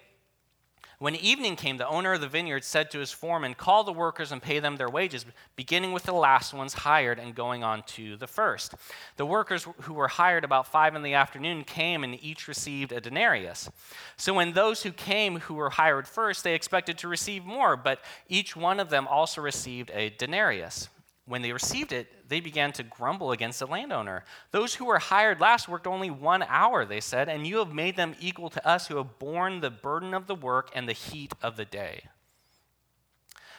when 1.01 1.15
evening 1.15 1.55
came, 1.55 1.77
the 1.77 1.87
owner 1.87 2.13
of 2.13 2.21
the 2.21 2.27
vineyard 2.27 2.63
said 2.63 2.91
to 2.91 2.99
his 2.99 3.11
foreman, 3.11 3.55
Call 3.55 3.83
the 3.83 3.91
workers 3.91 4.31
and 4.31 4.39
pay 4.39 4.59
them 4.59 4.77
their 4.77 4.87
wages, 4.87 5.25
beginning 5.55 5.93
with 5.93 6.03
the 6.03 6.13
last 6.13 6.53
ones 6.53 6.73
hired 6.75 7.17
and 7.17 7.33
going 7.33 7.63
on 7.63 7.81
to 7.87 8.15
the 8.17 8.27
first. 8.27 8.75
The 9.17 9.25
workers 9.25 9.67
who 9.81 9.95
were 9.95 10.07
hired 10.07 10.43
about 10.43 10.67
five 10.67 10.93
in 10.93 11.01
the 11.01 11.15
afternoon 11.15 11.63
came 11.63 12.03
and 12.03 12.23
each 12.23 12.47
received 12.47 12.91
a 12.91 13.01
denarius. 13.01 13.67
So 14.15 14.35
when 14.35 14.53
those 14.53 14.83
who 14.83 14.91
came 14.91 15.39
who 15.39 15.55
were 15.55 15.71
hired 15.71 16.07
first, 16.07 16.43
they 16.43 16.53
expected 16.53 16.99
to 16.99 17.07
receive 17.07 17.45
more, 17.45 17.75
but 17.75 17.99
each 18.29 18.55
one 18.55 18.79
of 18.79 18.91
them 18.91 19.07
also 19.07 19.41
received 19.41 19.89
a 19.95 20.11
denarius. 20.11 20.87
When 21.25 21.41
they 21.41 21.51
received 21.51 21.91
it, 21.91 22.27
they 22.27 22.39
began 22.39 22.71
to 22.73 22.83
grumble 22.83 23.31
against 23.31 23.59
the 23.59 23.67
landowner. 23.67 24.23
Those 24.51 24.73
who 24.75 24.85
were 24.85 24.99
hired 24.99 25.39
last 25.39 25.69
worked 25.69 25.87
only 25.87 26.09
one 26.09 26.43
hour, 26.43 26.83
they 26.83 26.99
said, 26.99 27.29
and 27.29 27.45
you 27.45 27.57
have 27.57 27.73
made 27.73 27.95
them 27.95 28.15
equal 28.19 28.49
to 28.49 28.67
us 28.67 28.87
who 28.87 28.97
have 28.97 29.19
borne 29.19 29.61
the 29.61 29.69
burden 29.69 30.13
of 30.13 30.27
the 30.27 30.35
work 30.35 30.71
and 30.73 30.89
the 30.89 30.93
heat 30.93 31.33
of 31.41 31.57
the 31.57 31.65
day. 31.65 32.05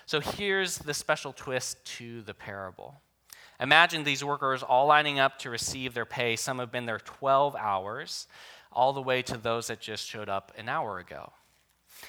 So 0.07 0.21
here's 0.21 0.79
the 0.79 0.95
special 0.95 1.33
twist 1.33 1.85
to 1.99 2.23
the 2.23 2.35
parable. 2.35 3.01
Imagine 3.61 4.03
these 4.03 4.25
workers 4.25 4.65
all 4.65 4.87
lining 4.87 5.21
up 5.21 5.39
to 5.39 5.51
receive 5.51 5.95
their 5.95 6.05
pay. 6.05 6.35
Some 6.35 6.59
have 6.59 6.73
been 6.73 6.87
there 6.87 6.99
12 6.99 7.55
hours, 7.55 8.27
all 8.73 8.93
the 8.93 9.01
way 9.01 9.23
to 9.23 9.37
those 9.37 9.69
that 9.69 9.81
just 9.81 10.07
showed 10.07 10.29
up 10.29 10.53
an 10.59 10.69
hour 10.69 10.99
ago. 10.99 11.33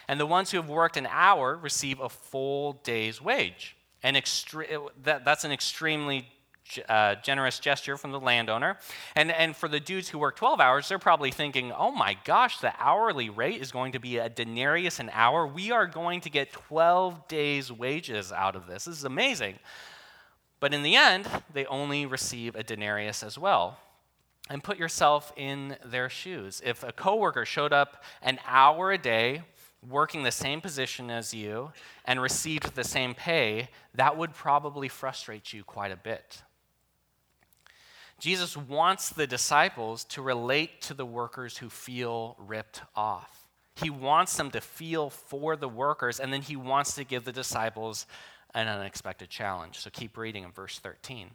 And 0.07 0.19
the 0.19 0.25
ones 0.25 0.49
who 0.49 0.57
have 0.57 0.69
worked 0.69 0.97
an 0.97 1.07
hour 1.09 1.55
receive 1.55 1.99
a 1.99 2.09
full 2.09 2.73
day's 2.83 3.21
wage. 3.21 3.77
An 4.03 4.15
extre- 4.15 4.89
that, 5.03 5.25
that's 5.25 5.43
an 5.45 5.51
extremely 5.51 6.27
uh, 6.89 7.15
generous 7.15 7.59
gesture 7.59 7.97
from 7.97 8.11
the 8.11 8.19
landowner. 8.19 8.77
And, 9.15 9.31
and 9.31 9.55
for 9.55 9.67
the 9.67 9.79
dudes 9.79 10.09
who 10.09 10.19
work 10.19 10.35
12 10.35 10.59
hours, 10.59 10.89
they're 10.89 10.99
probably 10.99 11.31
thinking, 11.31 11.71
oh 11.71 11.91
my 11.91 12.17
gosh, 12.25 12.59
the 12.59 12.73
hourly 12.79 13.29
rate 13.29 13.61
is 13.61 13.71
going 13.71 13.93
to 13.93 13.99
be 13.99 14.17
a 14.17 14.29
denarius 14.29 14.99
an 14.99 15.09
hour. 15.13 15.45
We 15.45 15.71
are 15.71 15.87
going 15.87 16.21
to 16.21 16.29
get 16.29 16.51
12 16.51 17.27
days' 17.27 17.71
wages 17.71 18.31
out 18.31 18.55
of 18.55 18.67
this. 18.67 18.85
This 18.85 18.97
is 18.97 19.03
amazing. 19.03 19.59
But 20.59 20.73
in 20.73 20.83
the 20.83 20.95
end, 20.95 21.27
they 21.53 21.65
only 21.65 22.05
receive 22.05 22.55
a 22.55 22.63
denarius 22.63 23.23
as 23.23 23.37
well. 23.37 23.77
And 24.49 24.63
put 24.63 24.77
yourself 24.77 25.31
in 25.37 25.77
their 25.85 26.09
shoes. 26.09 26.61
If 26.65 26.83
a 26.83 26.91
coworker 26.91 27.45
showed 27.45 27.71
up 27.71 28.03
an 28.21 28.39
hour 28.45 28.91
a 28.91 28.97
day 28.97 29.43
working 29.89 30.23
the 30.23 30.31
same 30.31 30.61
position 30.61 31.09
as 31.09 31.33
you 31.33 31.71
and 32.05 32.21
received 32.21 32.75
the 32.75 32.83
same 32.83 33.13
pay, 33.13 33.69
that 33.95 34.17
would 34.17 34.33
probably 34.33 34.87
frustrate 34.87 35.53
you 35.53 35.63
quite 35.63 35.91
a 35.91 35.97
bit. 35.97 36.41
Jesus 38.19 38.55
wants 38.55 39.09
the 39.09 39.27
disciples 39.27 40.05
to 40.05 40.21
relate 40.21 40.81
to 40.83 40.93
the 40.93 41.05
workers 41.05 41.57
who 41.57 41.69
feel 41.69 42.37
ripped 42.39 42.81
off. 42.95 43.47
He 43.75 43.89
wants 43.89 44.37
them 44.37 44.51
to 44.51 44.61
feel 44.61 45.09
for 45.09 45.55
the 45.55 45.67
workers, 45.67 46.19
and 46.19 46.31
then 46.31 46.41
he 46.41 46.55
wants 46.55 46.95
to 46.95 47.03
give 47.03 47.25
the 47.25 47.31
disciples 47.31 48.05
an 48.53 48.67
unexpected 48.67 49.29
challenge. 49.29 49.79
So 49.79 49.89
keep 49.89 50.15
reading 50.15 50.43
in 50.43 50.51
verse 50.51 50.79
13. 50.79 51.31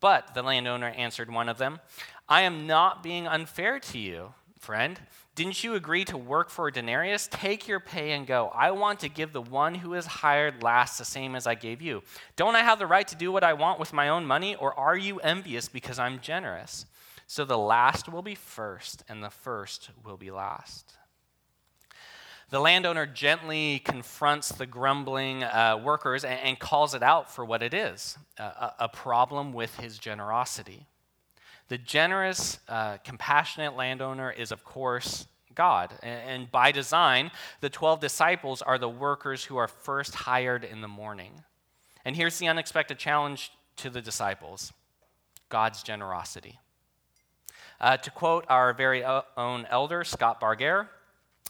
But 0.00 0.34
the 0.34 0.42
landowner 0.42 0.88
answered 0.88 1.32
one 1.32 1.48
of 1.48 1.58
them, 1.58 1.80
I 2.28 2.42
am 2.42 2.66
not 2.66 3.02
being 3.02 3.26
unfair 3.26 3.80
to 3.80 3.98
you 3.98 4.34
friend. 4.58 4.98
Didn't 5.34 5.62
you 5.62 5.74
agree 5.74 6.04
to 6.06 6.18
work 6.18 6.50
for 6.50 6.68
a 6.68 6.72
denarius? 6.72 7.28
Take 7.30 7.68
your 7.68 7.80
pay 7.80 8.12
and 8.12 8.26
go. 8.26 8.50
I 8.54 8.72
want 8.72 9.00
to 9.00 9.08
give 9.08 9.32
the 9.32 9.42
one 9.42 9.74
who 9.76 9.94
is 9.94 10.06
hired 10.06 10.62
last 10.62 10.98
the 10.98 11.04
same 11.04 11.34
as 11.34 11.46
I 11.46 11.54
gave 11.54 11.80
you. 11.80 12.02
Don't 12.36 12.56
I 12.56 12.62
have 12.62 12.78
the 12.78 12.86
right 12.86 13.06
to 13.08 13.16
do 13.16 13.30
what 13.30 13.44
I 13.44 13.52
want 13.52 13.78
with 13.78 13.92
my 13.92 14.08
own 14.08 14.26
money, 14.26 14.56
or 14.56 14.78
are 14.78 14.96
you 14.96 15.20
envious 15.20 15.68
because 15.68 15.98
I'm 15.98 16.20
generous? 16.20 16.86
So 17.26 17.44
the 17.44 17.58
last 17.58 18.08
will 18.08 18.22
be 18.22 18.34
first, 18.34 19.04
and 19.08 19.22
the 19.22 19.30
first 19.30 19.90
will 20.04 20.16
be 20.16 20.30
last. 20.30 20.94
The 22.50 22.58
landowner 22.58 23.04
gently 23.04 23.80
confronts 23.80 24.48
the 24.48 24.64
grumbling 24.64 25.44
uh, 25.44 25.78
workers 25.84 26.24
and, 26.24 26.40
and, 26.40 26.58
calls 26.58 26.94
it 26.94 27.02
out 27.02 27.30
for 27.30 27.44
what 27.44 27.62
it 27.62 27.74
is 27.74 28.16
uh, 28.38 28.70
a 28.78 28.88
problem 28.88 29.52
with 29.52 29.76
his 29.76 29.98
generosity. 29.98 30.86
The 31.68 31.78
generous, 31.78 32.58
uh, 32.68 32.96
compassionate 32.98 33.76
landowner 33.76 34.30
is, 34.30 34.52
of 34.52 34.64
course, 34.64 35.26
God. 35.54 35.92
And 36.02 36.50
by 36.50 36.72
design, 36.72 37.30
the 37.60 37.68
12 37.68 38.00
disciples 38.00 38.62
are 38.62 38.78
the 38.78 38.88
workers 38.88 39.44
who 39.44 39.56
are 39.56 39.68
first 39.68 40.14
hired 40.14 40.64
in 40.64 40.80
the 40.80 40.88
morning. 40.88 41.42
And 42.04 42.16
here's 42.16 42.38
the 42.38 42.48
unexpected 42.48 42.98
challenge 42.98 43.52
to 43.76 43.90
the 43.90 44.00
disciples 44.00 44.72
God's 45.48 45.82
generosity. 45.82 46.58
Uh, 47.80 47.96
to 47.96 48.10
quote 48.10 48.44
our 48.48 48.72
very 48.72 49.04
own 49.04 49.66
elder, 49.70 50.04
Scott 50.04 50.40
Bargare, 50.40 50.88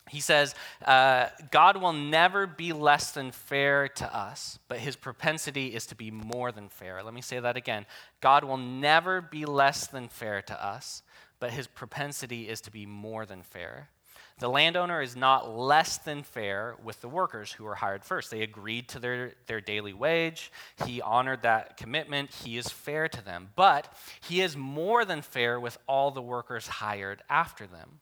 he 0.09 0.21
says, 0.21 0.55
uh, 0.85 1.27
God 1.51 1.77
will 1.77 1.93
never 1.93 2.47
be 2.47 2.73
less 2.73 3.13
than 3.13 3.31
fair 3.31 3.89
to 3.89 4.17
us, 4.17 4.59
but 4.69 4.79
his 4.79 4.97
propensity 4.97 5.75
is 5.75 5.87
to 5.87 5.95
be 5.95 6.11
more 6.11 6.53
than 6.53 6.69
fair. 6.69 7.03
Let 7.03 7.15
me 7.15 7.21
say 7.21 7.41
that 7.41 7.57
again. 7.57 7.87
God 8.21 8.45
will 8.45 8.57
never 8.57 9.21
be 9.21 9.45
less 9.45 9.87
than 9.87 10.09
fair 10.09 10.43
to 10.43 10.65
us, 10.65 11.03
but 11.41 11.51
his 11.51 11.67
propensity 11.67 12.49
is 12.49 12.61
to 12.63 12.71
be 12.71 12.87
more 12.87 13.27
than 13.27 13.43
fair. 13.43 13.91
The 14.39 14.49
landowner 14.49 15.03
is 15.03 15.17
not 15.17 15.51
less 15.51 15.99
than 15.99 16.23
fair 16.23 16.77
with 16.83 17.01
the 17.01 17.09
workers 17.09 17.51
who 17.51 17.65
were 17.65 17.75
hired 17.75 18.05
first. 18.05 18.31
They 18.31 18.43
agreed 18.43 18.89
to 18.91 19.01
their, 19.01 19.33
their 19.47 19.61
daily 19.61 19.93
wage. 19.93 20.53
He 20.87 21.03
honored 21.03 21.43
that 21.43 21.77
commitment. 21.77 22.31
He 22.45 22.57
is 22.57 22.69
fair 22.69 23.09
to 23.09 23.25
them. 23.25 23.51
But 23.57 23.93
he 24.21 24.41
is 24.41 24.57
more 24.57 25.05
than 25.05 25.23
fair 25.23 25.59
with 25.59 25.77
all 25.89 26.13
the 26.13 26.23
workers 26.23 26.69
hired 26.69 27.23
after 27.29 27.67
them. 27.67 27.99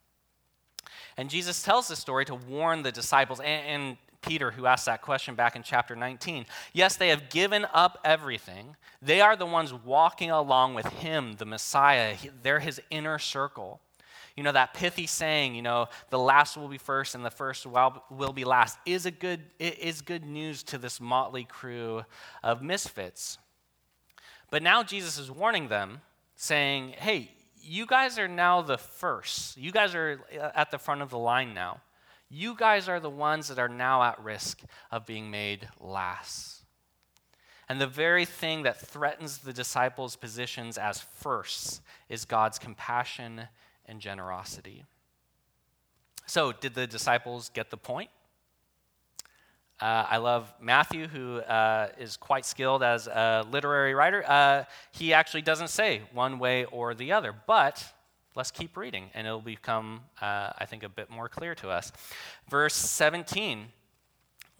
And 1.16 1.30
Jesus 1.30 1.62
tells 1.62 1.88
this 1.88 1.99
story 1.99 2.25
to 2.26 2.35
warn 2.35 2.82
the 2.82 2.92
disciples 2.92 3.40
and, 3.40 3.66
and 3.66 3.96
Peter, 4.23 4.50
who 4.50 4.66
asked 4.66 4.87
that 4.87 5.02
question 5.02 5.35
back 5.35 5.56
in 5.56 5.62
chapter 5.62 5.94
19. 5.94 6.46
Yes, 6.73 6.96
they 6.96 7.08
have 7.08 7.28
given 7.30 7.64
up 7.73 7.99
everything. 8.04 8.76
They 9.00 9.20
are 9.20 9.37
the 9.37 9.46
ones 9.46 9.73
walking 9.73 10.30
along 10.30 10.75
with 10.75 10.87
him, 10.87 11.37
the 11.37 11.44
Messiah. 11.44 12.16
They're 12.42 12.58
his 12.58 12.80
inner 12.90 13.18
circle. 13.18 13.80
You 14.37 14.42
know, 14.42 14.52
that 14.52 14.75
pithy 14.75 15.06
saying, 15.06 15.54
you 15.54 15.62
know, 15.62 15.88
the 16.11 16.18
last 16.18 16.56
will 16.56 16.68
be 16.68 16.76
first 16.76 17.14
and 17.14 17.25
the 17.25 17.30
first 17.30 17.66
will 17.66 18.32
be 18.35 18.44
last, 18.44 18.78
is, 18.85 19.06
a 19.06 19.11
good, 19.11 19.40
is 19.58 20.02
good 20.02 20.26
news 20.26 20.62
to 20.64 20.78
this 20.78 21.00
motley 21.00 21.44
crew 21.44 22.04
of 22.42 22.62
misfits. 22.62 23.38
But 24.50 24.62
now 24.62 24.82
Jesus 24.82 25.18
is 25.18 25.30
warning 25.30 25.68
them, 25.68 26.02
saying, 26.35 26.94
hey, 26.99 27.30
you 27.66 27.87
guys 27.87 28.18
are 28.18 28.28
now 28.28 28.62
the 28.62 28.78
first. 28.78 29.56
You 29.56 29.73
guys 29.73 29.94
are 29.94 30.20
uh, 30.38 30.50
at 30.54 30.70
the 30.70 30.78
front 30.78 31.02
of 31.02 31.11
the 31.11 31.18
line 31.18 31.54
now. 31.54 31.80
You 32.28 32.54
guys 32.54 32.88
are 32.88 33.00
the 33.00 33.11
ones 33.11 33.49
that 33.49 33.58
are 33.58 33.68
now 33.68 34.02
at 34.02 34.23
risk 34.23 34.62
of 34.90 35.06
being 35.06 35.30
made 35.30 35.68
last. 35.80 36.64
And 37.68 37.80
the 37.80 37.87
very 37.87 38.25
thing 38.25 38.62
that 38.62 38.80
threatens 38.80 39.38
the 39.38 39.52
disciples' 39.52 40.16
positions 40.16 40.78
as 40.78 41.00
firsts 41.00 41.80
is 42.08 42.25
God's 42.25 42.58
compassion 42.58 43.42
and 43.87 44.00
generosity. 44.00 44.85
So, 46.26 46.52
did 46.52 46.75
the 46.75 46.87
disciples 46.87 47.50
get 47.50 47.70
the 47.70 47.76
point? 47.76 48.11
Uh, 49.78 50.06
I 50.09 50.16
love 50.16 50.52
Matthew, 50.59 51.06
who 51.06 51.38
uh, 51.38 51.88
is 51.99 52.16
quite 52.16 52.47
skilled 52.47 52.83
as 52.83 53.09
a 53.09 53.47
literary 53.50 53.95
writer. 53.95 54.25
Uh, 54.26 54.64
he 54.92 55.12
actually 55.12 55.42
doesn't 55.42 55.68
say 55.68 56.00
one 56.12 56.38
way 56.38 56.64
or 56.64 56.95
the 56.95 57.12
other, 57.12 57.35
but 57.47 57.85
let's 58.35 58.50
keep 58.50 58.76
reading, 58.76 59.11
and 59.12 59.26
it'll 59.26 59.40
become, 59.40 60.00
uh, 60.23 60.50
I 60.59 60.64
think, 60.64 60.83
a 60.83 60.88
bit 60.88 61.11
more 61.11 61.28
clear 61.28 61.54
to 61.56 61.68
us. 61.68 61.92
Verse 62.49 62.75
17 62.75 63.66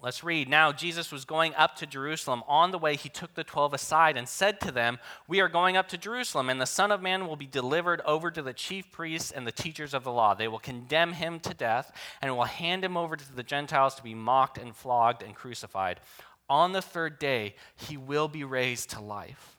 Let's 0.03 0.23
read. 0.23 0.49
Now, 0.49 0.73
Jesus 0.73 1.11
was 1.11 1.25
going 1.25 1.55
up 1.55 1.75
to 1.77 1.87
Jerusalem. 1.87 2.43
On 2.47 2.71
the 2.71 2.79
way, 2.79 2.97
he 2.97 3.09
took 3.09 3.35
the 3.35 3.45
twelve 3.45 3.73
aside 3.73 4.17
and 4.17 4.29
said 4.29 4.61
to 4.61 4.71
them, 4.71 4.99
We 5.27 5.41
are 5.41 5.49
going 5.49 5.77
up 5.77 5.89
to 5.89 5.99
Jerusalem, 5.99 6.51
and 6.51 6.61
the 6.61 6.67
Son 6.67 6.93
of 6.93 7.01
Man 7.01 7.27
will 7.27 7.37
be 7.37 7.47
delivered 7.47 8.03
over 8.05 8.31
to 8.31 8.43
the 8.43 8.53
chief 8.53 8.93
priests 8.93 9.31
and 9.31 9.47
the 9.47 9.53
teachers 9.53 9.95
of 9.95 10.05
the 10.05 10.13
law. 10.13 10.35
They 10.35 10.49
will 10.49 10.59
condemn 10.59 11.15
him 11.15 11.41
to 11.41 11.55
death 11.55 11.93
and 12.21 12.37
will 12.37 12.45
hand 12.45 12.85
him 12.85 12.97
over 12.97 13.17
to 13.17 13.35
the 13.35 13.43
Gentiles 13.43 13.95
to 13.95 14.03
be 14.03 14.15
mocked 14.15 14.59
and 14.59 14.77
flogged 14.77 15.23
and 15.23 15.35
crucified. 15.35 16.01
On 16.49 16.73
the 16.73 16.83
third 16.83 17.19
day, 17.19 17.55
he 17.75 17.97
will 17.97 18.29
be 18.29 18.45
raised 18.45 18.91
to 18.91 19.01
life. 19.01 19.57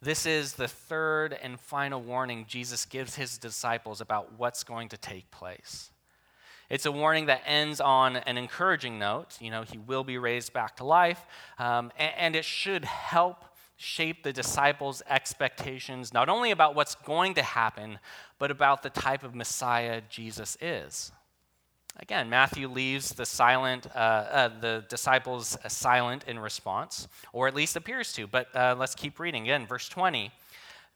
This 0.00 0.26
is 0.26 0.52
the 0.52 0.68
third 0.68 1.36
and 1.42 1.58
final 1.58 2.00
warning 2.00 2.44
Jesus 2.46 2.84
gives 2.84 3.16
his 3.16 3.38
disciples 3.38 4.00
about 4.00 4.38
what's 4.38 4.62
going 4.62 4.90
to 4.90 4.96
take 4.96 5.30
place. 5.30 5.90
It's 6.70 6.86
a 6.86 6.92
warning 6.92 7.26
that 7.26 7.42
ends 7.46 7.80
on 7.80 8.16
an 8.16 8.36
encouraging 8.36 8.98
note. 8.98 9.38
You 9.40 9.50
know, 9.50 9.62
he 9.62 9.78
will 9.78 10.04
be 10.04 10.18
raised 10.18 10.52
back 10.52 10.76
to 10.76 10.84
life. 10.84 11.24
Um, 11.58 11.90
and, 11.98 12.12
and 12.16 12.36
it 12.36 12.44
should 12.44 12.84
help 12.84 13.44
shape 13.76 14.24
the 14.24 14.32
disciples' 14.32 15.02
expectations, 15.08 16.12
not 16.12 16.28
only 16.28 16.50
about 16.50 16.74
what's 16.74 16.96
going 16.96 17.34
to 17.34 17.42
happen, 17.42 17.98
but 18.38 18.50
about 18.50 18.82
the 18.82 18.90
type 18.90 19.22
of 19.22 19.34
Messiah 19.34 20.02
Jesus 20.10 20.58
is. 20.60 21.12
Again, 22.00 22.28
Matthew 22.28 22.68
leaves 22.68 23.10
the 23.10 23.26
silent, 23.26 23.86
uh, 23.94 23.98
uh, 23.98 24.60
the 24.60 24.84
disciples 24.88 25.56
silent 25.66 26.24
in 26.28 26.38
response, 26.38 27.08
or 27.32 27.48
at 27.48 27.54
least 27.54 27.74
appears 27.76 28.12
to. 28.12 28.26
But 28.26 28.54
uh, 28.54 28.76
let's 28.78 28.94
keep 28.94 29.18
reading 29.18 29.44
again, 29.44 29.66
verse 29.66 29.88
20. 29.88 30.30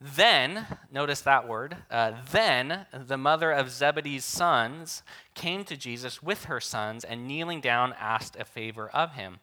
Then, 0.04 0.66
notice 0.90 1.20
that 1.20 1.46
word, 1.46 1.76
uh, 1.88 2.12
then 2.32 2.86
the 2.92 3.16
mother 3.16 3.52
of 3.52 3.70
Zebedee's 3.70 4.24
sons 4.24 5.04
came 5.34 5.62
to 5.64 5.76
Jesus 5.76 6.20
with 6.20 6.46
her 6.46 6.58
sons 6.58 7.04
and 7.04 7.28
kneeling 7.28 7.60
down 7.60 7.94
asked 8.00 8.34
a 8.34 8.44
favor 8.44 8.90
of 8.90 9.12
him. 9.12 9.38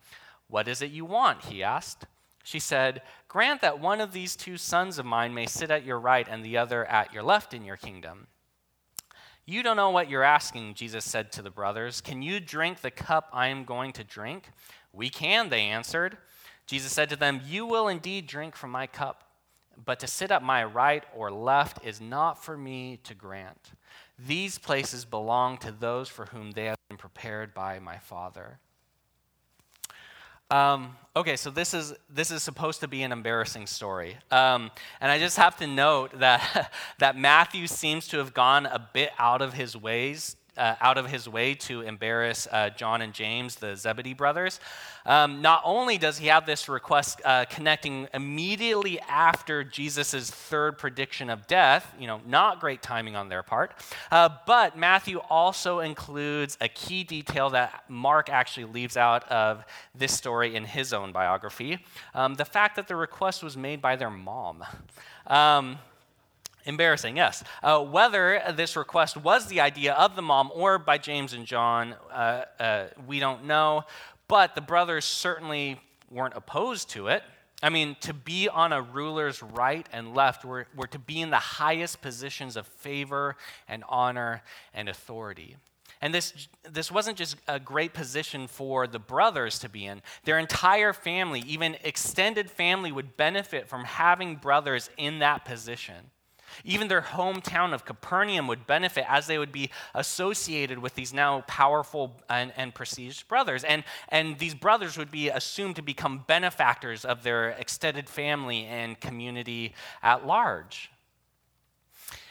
What 0.50 0.68
is 0.68 0.82
it 0.82 0.92
you 0.92 1.06
want? 1.06 1.46
He 1.46 1.64
asked. 1.64 2.08
She 2.44 2.60
said, 2.60 3.04
Grant 3.30 3.62
that 3.62 3.80
one 3.80 4.02
of 4.02 4.12
these 4.12 4.36
two 4.36 4.58
sons 4.58 5.00
of 5.00 5.06
mine 5.06 5.34
may 5.34 5.46
sit 5.46 5.72
at 5.72 5.86
your 5.86 6.00
right 6.00 6.28
and 6.30 6.44
the 6.44 6.58
other 6.58 6.86
at 6.86 7.14
your 7.14 7.24
left 7.24 7.54
in 7.54 7.64
your 7.64 7.78
kingdom. 7.78 8.28
You 9.46 9.64
don't 9.64 9.78
know 9.78 9.92
what 9.92 10.10
you're 10.10 10.24
asking, 10.24 10.74
Jesus 10.74 11.06
said 11.06 11.32
to 11.34 11.42
the 11.42 11.50
brothers. 11.50 12.02
Can 12.02 12.22
you 12.22 12.42
drink 12.42 12.82
the 12.82 12.92
cup 12.92 13.30
I 13.32 13.48
am 13.48 13.64
going 13.64 13.94
to 13.94 14.04
drink? 14.04 14.50
We 14.92 15.10
can, 15.10 15.48
they 15.48 15.62
answered. 15.62 16.18
Jesus 16.68 16.92
said 16.92 17.10
to 17.10 17.16
them, 17.16 17.40
You 17.46 17.66
will 17.66 17.88
indeed 17.88 18.28
drink 18.28 18.58
from 18.58 18.72
my 18.72 18.86
cup 18.86 19.24
but 19.86 20.00
to 20.00 20.08
sit 20.08 20.32
at 20.32 20.44
my 20.44 20.64
right 20.64 21.04
or 21.16 21.32
left 21.32 21.86
is 21.86 22.00
not 22.02 22.44
for 22.44 22.58
me 22.58 23.00
to 23.04 23.14
grant. 23.14 23.72
These 24.18 24.58
places 24.58 25.06
belong 25.06 25.58
to 25.60 25.72
those 25.72 26.10
for 26.10 26.26
whom 26.28 26.52
they 26.52 26.66
have 26.66 26.78
been 26.90 26.98
prepared 26.98 27.54
by 27.54 27.80
my 27.80 27.98
Father. 27.98 28.60
Um, 30.52 30.96
okay, 31.16 31.36
so 31.36 31.52
this 31.52 31.76
is 31.76 31.94
this 32.10 32.32
is 32.32 32.42
supposed 32.42 32.80
to 32.80 32.88
be 32.88 33.04
an 33.04 33.12
embarrassing 33.12 33.68
story, 33.68 34.18
um, 34.32 34.72
and 35.00 35.12
I 35.12 35.20
just 35.20 35.38
have 35.38 35.56
to 35.58 35.68
note 35.68 36.18
that 36.20 36.74
that 36.98 37.16
Matthew 37.16 37.68
seems 37.68 38.08
to 38.08 38.18
have 38.18 38.34
gone 38.34 38.66
a 38.66 38.90
bit 38.92 39.12
out 39.20 39.44
of 39.44 39.54
his 39.54 39.78
ways 39.78 40.36
uh, 40.60 40.76
out 40.82 40.98
of 40.98 41.08
his 41.08 41.28
way 41.28 41.56
to 41.56 41.82
embarrass 41.82 42.48
uh, 42.52 42.70
John 42.70 43.02
and 43.02 43.14
James, 43.14 43.56
the 43.56 43.76
Zebedee 43.76 44.14
brothers. 44.14 44.60
Um, 45.06 45.42
not 45.42 45.62
only 45.64 45.98
does 45.98 46.18
he 46.18 46.28
have 46.28 46.46
this 46.46 46.70
request 46.70 47.22
uh, 47.26 47.46
connecting 47.50 48.08
immediately 48.14 49.00
after 49.00 49.64
Jesus' 49.64 50.30
third 50.30 50.78
prediction 50.78 51.30
of 51.30 51.48
death, 51.48 51.92
you 51.98 52.06
know, 52.06 52.22
not 52.28 52.60
great 52.60 52.82
timing 52.82 53.16
on 53.16 53.30
their 53.30 53.42
part, 53.42 53.72
uh, 54.12 54.30
but 54.46 54.78
Matthew 54.78 55.20
also 55.30 55.80
includes 55.80 56.58
a 56.62 56.68
key 56.68 57.04
detail 57.04 57.50
that 57.52 57.86
Mark 57.88 58.30
actually 58.30 58.66
leaves 58.66 58.98
out 58.98 59.28
of 59.32 59.64
this 59.96 60.12
story 60.12 60.56
in 60.56 60.66
his 60.66 60.94
own 60.94 61.12
biography 61.12 61.80
um, 62.14 62.36
the 62.36 62.46
fact 62.46 62.76
that 62.76 62.88
the 62.88 62.96
request 62.96 63.44
was 63.44 63.56
made 63.56 63.82
by 63.82 63.96
their 63.96 64.10
mom. 64.10 64.64
Um, 65.28 65.80
Embarrassing, 66.66 67.18
yes. 67.18 67.44
Uh, 67.64 67.84
whether 67.84 68.42
this 68.56 68.76
request 68.76 69.18
was 69.18 69.48
the 69.48 69.62
idea 69.62 69.94
of 69.94 70.16
the 70.16 70.22
mom 70.22 70.52
or 70.54 70.78
by 70.78 70.98
James 70.98 71.34
and 71.34 71.46
John, 71.46 71.96
uh, 72.12 72.46
uh, 72.60 72.88
we 73.08 73.20
don't 73.20 73.46
know, 73.46 73.84
but 74.28 74.56
the 74.56 74.62
brothers 74.62 75.06
certainly 75.06 75.80
weren't 76.10 76.36
opposed 76.36 76.90
to 76.92 77.08
it. 77.08 77.24
I 77.62 77.70
mean, 77.70 77.98
to 78.02 78.14
be 78.14 78.48
on 78.48 78.72
a 78.72 78.82
ruler's 78.82 79.44
right 79.44 79.88
and 79.92 80.16
left 80.16 80.46
were, 80.46 80.68
were 80.76 80.88
to 80.88 81.00
be 81.00 81.22
in 81.22 81.30
the 81.30 81.38
highest 81.38 82.02
positions 82.02 82.56
of 82.56 82.66
favor 82.68 83.36
and 83.68 83.84
honor 83.90 84.44
and 84.74 84.88
authority. 84.88 85.58
And 86.02 86.14
this, 86.14 86.48
this 86.64 86.90
wasn't 86.90 87.18
just 87.18 87.36
a 87.48 87.60
great 87.60 87.94
position 87.94 88.48
for 88.48 88.88
the 88.88 89.00
brothers 89.00 89.60
to 89.60 89.70
be 89.70 89.86
in. 89.86 90.02
Their 90.24 90.40
entire 90.40 90.94
family, 90.94 91.44
even 91.46 91.76
extended 91.84 92.50
family, 92.50 92.92
would 92.94 93.18
benefit 93.18 93.68
from 93.68 93.84
having 93.84 94.36
brothers 94.36 94.90
in 94.96 95.20
that 95.20 95.44
position. 95.44 96.12
Even 96.64 96.88
their 96.88 97.02
hometown 97.02 97.74
of 97.74 97.86
Capernaum 97.86 98.48
would 98.48 98.68
benefit 98.68 99.06
as 99.08 99.28
they 99.28 99.38
would 99.38 99.52
be 99.52 99.70
associated 99.94 100.80
with 100.80 100.96
these 100.96 101.14
now 101.14 101.42
powerful 101.48 102.22
and, 102.30 102.54
and 102.56 102.74
brothers. 103.28 103.64
And, 103.64 103.84
and 104.10 104.38
these 104.38 104.56
brothers 104.56 104.98
would 104.98 105.12
be 105.12 105.30
assumed 105.30 105.76
to 105.78 105.82
become 105.82 106.24
benefactors 106.28 107.06
of 107.06 107.24
their 107.24 107.50
extended 107.50 108.10
family 108.10 108.66
and 108.66 109.00
community 109.00 109.74
at 110.02 110.26
large. 110.26 110.92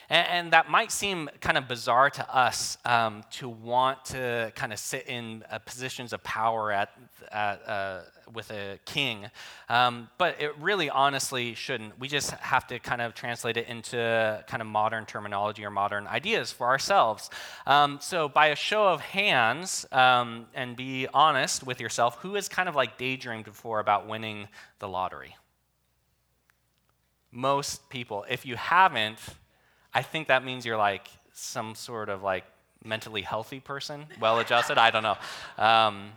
And, 0.09 0.27
and 0.27 0.53
that 0.53 0.69
might 0.69 0.91
seem 0.91 1.29
kind 1.39 1.57
of 1.57 1.67
bizarre 1.67 2.09
to 2.09 2.35
us 2.35 2.77
um, 2.85 3.23
to 3.31 3.47
want 3.47 4.05
to 4.05 4.51
kind 4.55 4.73
of 4.73 4.79
sit 4.79 5.07
in 5.07 5.43
uh, 5.51 5.59
positions 5.59 6.13
of 6.13 6.23
power 6.23 6.71
at, 6.71 6.89
at 7.31 7.67
uh, 7.67 8.01
with 8.33 8.51
a 8.51 8.79
king. 8.85 9.25
Um, 9.69 10.09
but 10.17 10.41
it 10.41 10.57
really 10.59 10.89
honestly 10.89 11.53
shouldn't. 11.53 11.99
We 11.99 12.07
just 12.07 12.31
have 12.31 12.67
to 12.67 12.79
kind 12.79 13.01
of 13.01 13.13
translate 13.13 13.57
it 13.57 13.67
into 13.67 14.43
kind 14.47 14.61
of 14.61 14.67
modern 14.67 15.05
terminology 15.05 15.63
or 15.65 15.71
modern 15.71 16.07
ideas 16.07 16.51
for 16.51 16.67
ourselves. 16.67 17.29
Um, 17.65 17.99
so, 18.01 18.29
by 18.29 18.47
a 18.47 18.55
show 18.55 18.87
of 18.87 19.01
hands, 19.01 19.85
um, 19.91 20.47
and 20.53 20.75
be 20.75 21.07
honest 21.13 21.65
with 21.65 21.79
yourself, 21.79 22.17
who 22.21 22.35
has 22.35 22.47
kind 22.47 22.69
of 22.69 22.75
like 22.75 22.97
daydreamed 22.97 23.45
before 23.45 23.79
about 23.79 24.07
winning 24.07 24.47
the 24.79 24.87
lottery? 24.87 25.35
Most 27.31 27.89
people. 27.89 28.25
If 28.27 28.45
you 28.45 28.55
haven't, 28.55 29.19
I 29.93 30.01
think 30.01 30.27
that 30.27 30.43
means 30.43 30.65
you're 30.65 30.77
like 30.77 31.07
some 31.33 31.75
sort 31.75 32.09
of 32.09 32.21
like 32.23 32.43
mentally 32.83 33.21
healthy 33.21 33.59
person, 33.59 34.05
well 34.19 34.39
adjusted. 34.39 34.77
I 34.77 34.91
don't 34.91 35.03
know. 35.03 35.17
Um, 35.57 36.11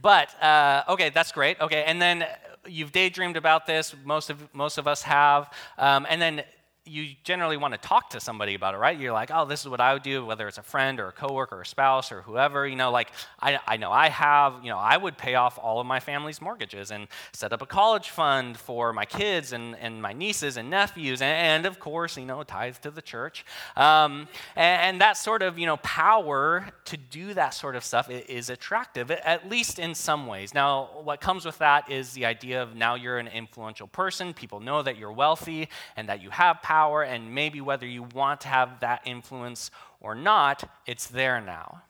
but 0.00 0.42
uh, 0.42 0.84
okay, 0.88 1.10
that's 1.10 1.32
great. 1.32 1.60
Okay, 1.60 1.84
and 1.84 2.00
then 2.00 2.26
you've 2.66 2.92
daydreamed 2.92 3.36
about 3.36 3.66
this. 3.66 3.94
Most 4.04 4.30
of 4.30 4.54
most 4.54 4.78
of 4.78 4.86
us 4.86 5.02
have. 5.02 5.52
Um, 5.78 6.06
and 6.08 6.20
then 6.20 6.42
you 6.86 7.14
generally 7.24 7.56
want 7.56 7.74
to 7.74 7.78
talk 7.78 8.10
to 8.10 8.20
somebody 8.20 8.54
about 8.54 8.74
it, 8.74 8.78
right? 8.78 8.98
You're 8.98 9.12
like, 9.12 9.30
oh, 9.32 9.44
this 9.44 9.60
is 9.60 9.68
what 9.68 9.80
I 9.80 9.92
would 9.92 10.04
do, 10.04 10.24
whether 10.24 10.46
it's 10.46 10.58
a 10.58 10.62
friend 10.62 11.00
or 11.00 11.08
a 11.08 11.12
coworker 11.12 11.56
or 11.56 11.62
a 11.62 11.66
spouse 11.66 12.12
or 12.12 12.22
whoever. 12.22 12.66
You 12.66 12.76
know, 12.76 12.92
like 12.92 13.10
I, 13.40 13.58
I 13.66 13.76
know 13.76 13.90
I 13.90 14.08
have, 14.08 14.60
you 14.62 14.70
know, 14.70 14.78
I 14.78 14.96
would 14.96 15.18
pay 15.18 15.34
off 15.34 15.58
all 15.60 15.80
of 15.80 15.86
my 15.86 15.98
family's 15.98 16.40
mortgages 16.40 16.92
and 16.92 17.08
set 17.32 17.52
up 17.52 17.60
a 17.60 17.66
college 17.66 18.10
fund 18.10 18.56
for 18.56 18.92
my 18.92 19.04
kids 19.04 19.52
and, 19.52 19.76
and 19.76 20.00
my 20.00 20.12
nieces 20.12 20.56
and 20.56 20.70
nephews, 20.70 21.20
and, 21.20 21.36
and 21.36 21.66
of 21.66 21.80
course, 21.80 22.16
you 22.16 22.24
know, 22.24 22.42
tithe 22.44 22.76
to 22.76 22.90
the 22.90 23.02
church. 23.02 23.44
Um, 23.76 24.28
and, 24.54 24.82
and, 24.82 25.00
that 25.00 25.16
sort 25.16 25.42
of, 25.42 25.58
you 25.58 25.66
know, 25.66 25.76
power 25.78 26.68
to 26.86 26.96
do 26.96 27.34
that 27.34 27.52
sort 27.52 27.76
of 27.76 27.84
stuff 27.84 28.08
is 28.08 28.48
attractive, 28.48 29.10
at 29.10 29.50
least 29.50 29.78
in 29.78 29.94
some 29.94 30.26
ways. 30.26 30.54
Now, 30.54 30.90
what 31.02 31.20
comes 31.20 31.44
with 31.44 31.58
that 31.58 31.90
is 31.90 32.12
the 32.12 32.24
idea 32.24 32.62
of 32.62 32.74
now 32.74 32.94
you're 32.94 33.18
an 33.18 33.28
influential 33.28 33.86
person. 33.88 34.32
People 34.32 34.60
know 34.60 34.82
that 34.82 34.96
you're 34.96 35.12
wealthy 35.12 35.68
and 35.96 36.08
that 36.08 36.22
you 36.22 36.30
have 36.30 36.62
power 36.62 36.75
power, 36.76 37.02
and 37.02 37.34
maybe 37.34 37.60
whether 37.62 37.86
you 37.86 38.02
want 38.14 38.42
to 38.42 38.48
have 38.48 38.80
that 38.80 39.00
influence 39.06 39.70
or 39.98 40.14
not, 40.14 40.68
it's 40.84 41.06
there 41.06 41.40
now. 41.40 41.82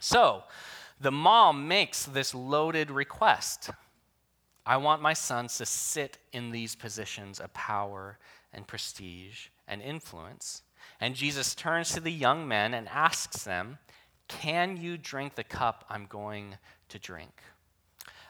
So, 0.00 0.42
the 1.00 1.12
mom 1.12 1.68
makes 1.68 2.04
this 2.04 2.34
loaded 2.34 2.90
request 2.90 3.70
I 4.66 4.76
want 4.76 5.00
my 5.00 5.14
sons 5.14 5.56
to 5.58 5.64
sit 5.64 6.18
in 6.30 6.50
these 6.50 6.74
positions 6.74 7.40
of 7.40 7.54
power 7.54 8.18
and 8.52 8.66
prestige 8.66 9.46
and 9.66 9.80
influence. 9.80 10.62
And 11.00 11.14
Jesus 11.14 11.54
turns 11.54 11.92
to 11.92 12.00
the 12.00 12.12
young 12.12 12.46
men 12.46 12.74
and 12.74 12.86
asks 12.88 13.44
them, 13.44 13.78
Can 14.26 14.76
you 14.76 14.98
drink 14.98 15.36
the 15.36 15.44
cup 15.44 15.86
I'm 15.88 16.04
going 16.04 16.58
to 16.90 16.98
drink? 16.98 17.32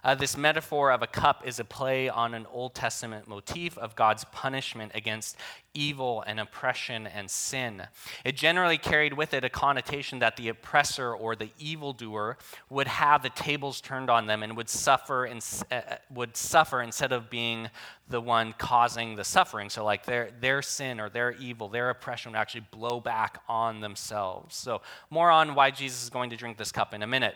Uh, 0.08 0.14
this 0.14 0.38
metaphor 0.38 0.90
of 0.90 1.02
a 1.02 1.06
cup 1.06 1.46
is 1.46 1.60
a 1.60 1.64
play 1.64 2.08
on 2.08 2.32
an 2.32 2.46
Old 2.50 2.74
Testament 2.74 3.28
motif 3.28 3.76
of 3.76 3.94
God's 3.94 4.24
punishment 4.32 4.90
against 4.94 5.36
evil 5.74 6.24
and 6.26 6.40
oppression 6.40 7.06
and 7.06 7.30
sin. 7.30 7.82
It 8.24 8.34
generally 8.34 8.78
carried 8.78 9.12
with 9.12 9.34
it 9.34 9.44
a 9.44 9.50
connotation 9.50 10.20
that 10.20 10.38
the 10.38 10.48
oppressor 10.48 11.12
or 11.12 11.36
the 11.36 11.50
evildoer 11.58 12.38
would 12.70 12.86
have 12.86 13.22
the 13.22 13.28
tables 13.28 13.82
turned 13.82 14.08
on 14.08 14.26
them 14.26 14.42
and 14.42 14.56
would 14.56 14.70
suffer, 14.70 15.26
in, 15.26 15.40
uh, 15.70 15.96
would 16.08 16.38
suffer 16.38 16.80
instead 16.80 17.12
of 17.12 17.28
being 17.28 17.68
the 18.08 18.22
one 18.22 18.54
causing 18.56 19.14
the 19.14 19.24
suffering. 19.24 19.68
So, 19.68 19.84
like 19.84 20.06
their, 20.06 20.30
their 20.40 20.62
sin 20.62 21.00
or 21.00 21.10
their 21.10 21.32
evil, 21.32 21.68
their 21.68 21.90
oppression 21.90 22.32
would 22.32 22.38
actually 22.38 22.64
blow 22.70 22.98
back 22.98 23.42
on 23.46 23.80
themselves. 23.80 24.56
So, 24.56 24.80
more 25.10 25.30
on 25.30 25.54
why 25.54 25.70
Jesus 25.70 26.02
is 26.02 26.08
going 26.08 26.30
to 26.30 26.36
drink 26.36 26.56
this 26.56 26.72
cup 26.72 26.94
in 26.94 27.02
a 27.02 27.06
minute. 27.06 27.34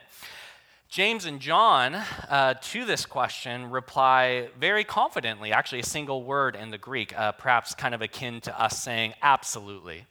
James 0.92 1.24
and 1.24 1.40
John, 1.40 1.94
uh, 1.94 2.52
to 2.60 2.84
this 2.84 3.06
question, 3.06 3.70
reply 3.70 4.48
very 4.60 4.84
confidently, 4.84 5.50
actually, 5.50 5.80
a 5.80 5.86
single 5.86 6.22
word 6.22 6.54
in 6.54 6.70
the 6.70 6.76
Greek, 6.76 7.18
uh, 7.18 7.32
perhaps 7.32 7.74
kind 7.74 7.94
of 7.94 8.02
akin 8.02 8.42
to 8.42 8.62
us 8.62 8.82
saying 8.82 9.14
absolutely, 9.22 10.04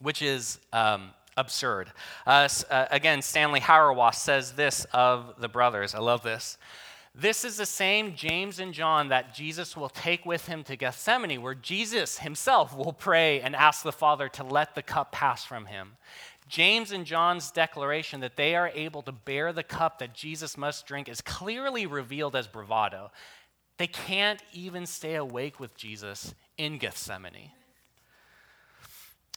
which 0.00 0.20
is 0.20 0.58
um, 0.72 1.10
absurd. 1.36 1.92
Uh, 2.26 2.48
uh 2.70 2.86
again, 2.90 3.22
Stanley 3.22 3.60
Hauerwas 3.60 4.16
says 4.16 4.54
this 4.54 4.84
of 4.92 5.36
the 5.38 5.48
brothers. 5.48 5.94
I 5.94 6.00
love 6.00 6.24
this. 6.24 6.58
This 7.14 7.44
is 7.44 7.56
the 7.56 7.64
same 7.64 8.16
James 8.16 8.58
and 8.58 8.74
John 8.74 9.10
that 9.10 9.32
Jesus 9.32 9.76
will 9.76 9.88
take 9.88 10.26
with 10.26 10.48
him 10.48 10.64
to 10.64 10.74
Gethsemane, 10.74 11.40
where 11.40 11.54
Jesus 11.54 12.18
himself 12.18 12.76
will 12.76 12.92
pray 12.92 13.40
and 13.40 13.54
ask 13.54 13.84
the 13.84 13.92
Father 13.92 14.28
to 14.30 14.42
let 14.42 14.74
the 14.74 14.82
cup 14.82 15.12
pass 15.12 15.44
from 15.44 15.66
him. 15.66 15.92
James 16.48 16.92
and 16.92 17.06
John's 17.06 17.50
declaration 17.50 18.20
that 18.20 18.36
they 18.36 18.54
are 18.54 18.70
able 18.74 19.02
to 19.02 19.12
bear 19.12 19.52
the 19.52 19.62
cup 19.62 19.98
that 19.98 20.14
Jesus 20.14 20.56
must 20.58 20.86
drink 20.86 21.08
is 21.08 21.20
clearly 21.20 21.86
revealed 21.86 22.36
as 22.36 22.46
bravado. 22.46 23.10
They 23.78 23.86
can't 23.86 24.42
even 24.52 24.86
stay 24.86 25.14
awake 25.14 25.58
with 25.58 25.74
Jesus 25.76 26.34
in 26.58 26.78
Gethsemane. 26.78 27.50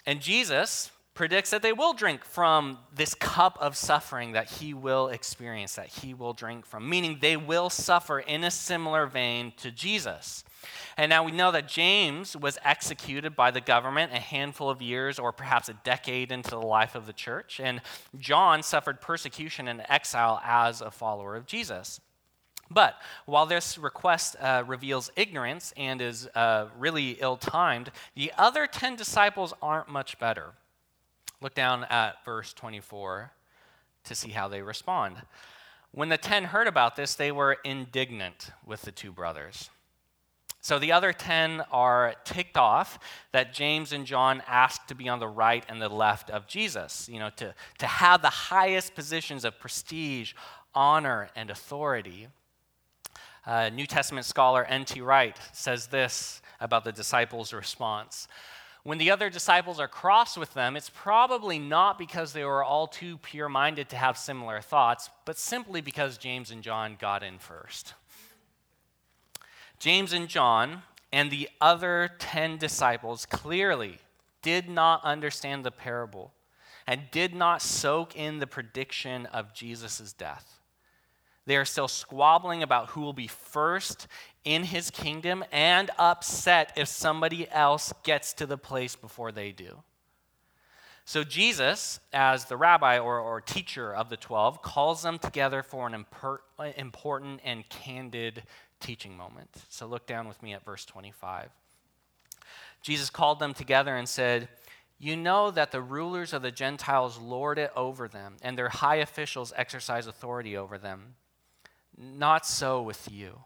And 0.06 0.22
Jesus 0.22 0.91
predicts 1.18 1.50
that 1.50 1.64
they 1.64 1.74
will 1.74 1.94
drink 1.94 2.24
from 2.24 2.78
this 2.94 3.16
cup 3.16 3.58
of 3.60 3.76
suffering 3.76 4.34
that 4.34 4.48
he 4.48 4.72
will 4.72 5.08
experience, 5.08 5.74
that 5.74 5.88
he 5.88 6.14
will 6.14 6.32
drink 6.32 6.64
from, 6.64 6.88
meaning 6.88 7.18
they 7.20 7.36
will 7.36 7.72
suffer 7.72 8.20
in 8.20 8.44
a 8.44 8.52
similar 8.52 9.08
vein 9.08 9.52
to 9.58 9.72
Jesus. 9.72 10.44
And 10.96 11.10
now 11.10 11.24
we 11.24 11.32
know 11.32 11.52
that 11.52 11.68
James 11.68 12.38
was 12.38 12.60
executed 12.64 13.36
by 13.36 13.50
the 13.50 13.60
government 13.60 14.14
a 14.14 14.20
handful 14.20 14.70
of 14.70 14.80
years 14.80 15.18
or 15.18 15.32
perhaps 15.32 15.70
a 15.70 15.74
decade 15.84 16.32
into 16.32 16.52
the 16.52 16.62
life 16.62 16.94
of 16.94 17.08
the 17.08 17.14
church. 17.14 17.60
And 17.60 17.82
John 18.20 18.62
suffered 18.62 19.02
persecution 19.02 19.68
and 19.68 19.84
exile 19.90 20.40
as 20.46 20.82
a 20.82 20.92
follower 20.92 21.36
of 21.36 21.48
Jesus. 21.48 22.00
But 22.70 22.94
while 23.26 23.48
this 23.48 23.80
request 23.80 24.36
uh, 24.40 24.64
reveals 24.68 25.10
ignorance 25.16 25.74
and 25.76 26.00
is 26.00 26.28
uh, 26.36 26.68
really 26.78 27.18
ill 27.22 27.38
timed, 27.38 27.90
the 28.14 28.32
other 28.38 28.68
10 28.68 28.96
disciples 28.96 29.56
aren't 29.64 29.90
much 29.90 30.20
better. 30.20 30.54
Look 31.41 31.54
down 31.54 31.84
at 31.86 32.23
verse 32.26 32.54
24 32.54 33.32
to 34.06 34.15
see 34.15 34.30
how 34.30 34.47
they 34.47 34.62
respond. 34.62 35.17
When 35.91 36.10
the 36.10 36.17
10 36.17 36.45
heard 36.45 36.67
about 36.67 36.95
this, 36.95 37.15
they 37.15 37.32
were 37.32 37.58
indignant 37.63 38.52
with 38.65 38.82
the 38.82 38.91
two 38.91 39.12
brothers. 39.12 39.69
So 40.62 40.80
the 40.80 40.91
other 40.91 41.13
10 41.13 41.62
are 41.71 42.15
ticked 42.26 42.58
off 42.58 43.00
that 43.32 43.54
James 43.54 43.93
and 43.93 44.06
John 44.06 44.41
asked 44.47 44.89
to 44.89 44.95
be 44.95 45.08
on 45.08 45.19
the 45.19 45.28
right 45.28 45.63
and 45.69 45.82
the 45.82 45.89
left 45.89 46.30
of 46.30 46.47
Jesus, 46.47 47.08
you 47.08 47.19
know, 47.19 47.30
to, 47.38 47.54
to 47.78 47.88
have 47.88 48.21
the 48.21 48.30
highest 48.30 48.95
positions 48.95 49.45
of 49.45 49.60
prestige, 49.60 50.34
honor, 50.76 51.30
and 51.36 51.50
authority. 51.50 52.28
Uh, 53.45 53.69
New 53.69 53.86
Testament 53.86 54.26
scholar 54.26 54.65
N.T. 54.65 55.00
Wright 55.00 55.38
says 55.54 55.88
this 55.88 56.41
about 56.60 56.84
the 56.84 56.91
disciples' 56.91 57.54
response. 57.54 58.28
When 58.84 58.98
the 58.98 59.12
other 59.12 59.30
disciples 59.30 59.80
are 59.80 59.88
cross 59.88 60.38
with 60.38 60.54
them, 60.54 60.78
it's 60.78 60.90
probably 60.90 61.60
not 61.60 61.98
because 61.98 62.32
they 62.32 62.46
were 62.46 62.63
all 62.63 62.88
too 62.88 63.18
pure 63.18 63.50
minded 63.50 63.90
to 63.90 63.98
have 63.98 64.18
similar 64.18 64.62
thoughts, 64.62 65.10
but 65.26 65.38
simply 65.38 65.82
because 65.82 66.18
James 66.18 66.52
and 66.52 66.63
John 66.63 66.96
got 67.00 67.24
in 67.24 67.38
first. 67.38 67.94
James 69.80 70.13
and 70.13 70.28
John 70.28 70.84
and 71.12 71.30
the 71.30 71.50
other 71.62 72.12
10 72.20 72.58
disciples 72.58 73.26
clearly 73.26 74.00
did 74.42 74.70
not 74.70 75.04
understand 75.04 75.63
the 75.63 75.72
parable 75.72 76.34
and 76.86 77.12
did 77.12 77.36
not 77.36 77.62
soak 77.62 78.16
in 78.16 78.40
the 78.40 78.48
prediction 78.48 79.26
of 79.28 79.54
Jesus' 79.54 80.13
death. 80.13 80.57
They 81.48 81.56
are 81.56 81.66
still 81.66 81.88
squabbling 81.88 82.62
about 82.62 82.90
who 82.90 83.02
will 83.02 83.14
be 83.14 83.28
first 83.28 84.08
in 84.44 84.66
his 84.66 84.92
kingdom 84.92 85.44
and 85.52 85.90
upset 85.98 86.74
if 86.76 86.90
somebody 86.90 87.50
else 87.50 87.94
gets 88.04 88.34
to 88.34 88.46
the 88.46 88.58
place 88.58 88.96
before 88.96 89.32
they 89.32 89.54
do. 89.54 89.82
So, 91.06 91.24
Jesus, 91.24 92.02
as 92.12 92.46
the 92.46 92.58
rabbi 92.58 93.00
or, 93.00 93.18
or 93.18 93.40
teacher 93.40 93.96
of 93.96 94.10
the 94.10 94.18
12, 94.18 94.62
calls 94.62 95.04
them 95.04 95.18
together 95.18 95.64
for 95.64 95.88
an 95.88 96.06
important 96.76 97.40
and 97.46 97.68
candid 97.70 98.44
teaching 98.82 99.16
moment. 99.16 99.50
So 99.70 99.88
look 99.88 100.06
down 100.06 100.28
with 100.28 100.44
me 100.44 100.54
at 100.54 100.66
verse 100.66 100.84
25. 100.84 101.50
Jesus 102.82 103.10
called 103.10 103.40
them 103.40 103.54
together 103.54 103.96
and 103.96 104.08
said, 104.08 104.50
You 105.00 105.16
know 105.16 105.50
that 105.52 105.72
the 105.72 105.82
rulers 105.82 106.34
of 106.34 106.42
the 106.42 106.52
Gentiles 106.52 107.18
lord 107.18 107.58
it 107.58 107.72
over 107.74 108.10
them, 108.10 108.36
and 108.42 108.58
their 108.58 108.68
high 108.68 108.98
officials 108.98 109.54
exercise 109.56 110.08
authority 110.08 110.58
over 110.58 110.78
them. 110.78 111.16
Not 111.98 112.46
so 112.46 112.82
with 112.82 113.12
you. 113.12 113.40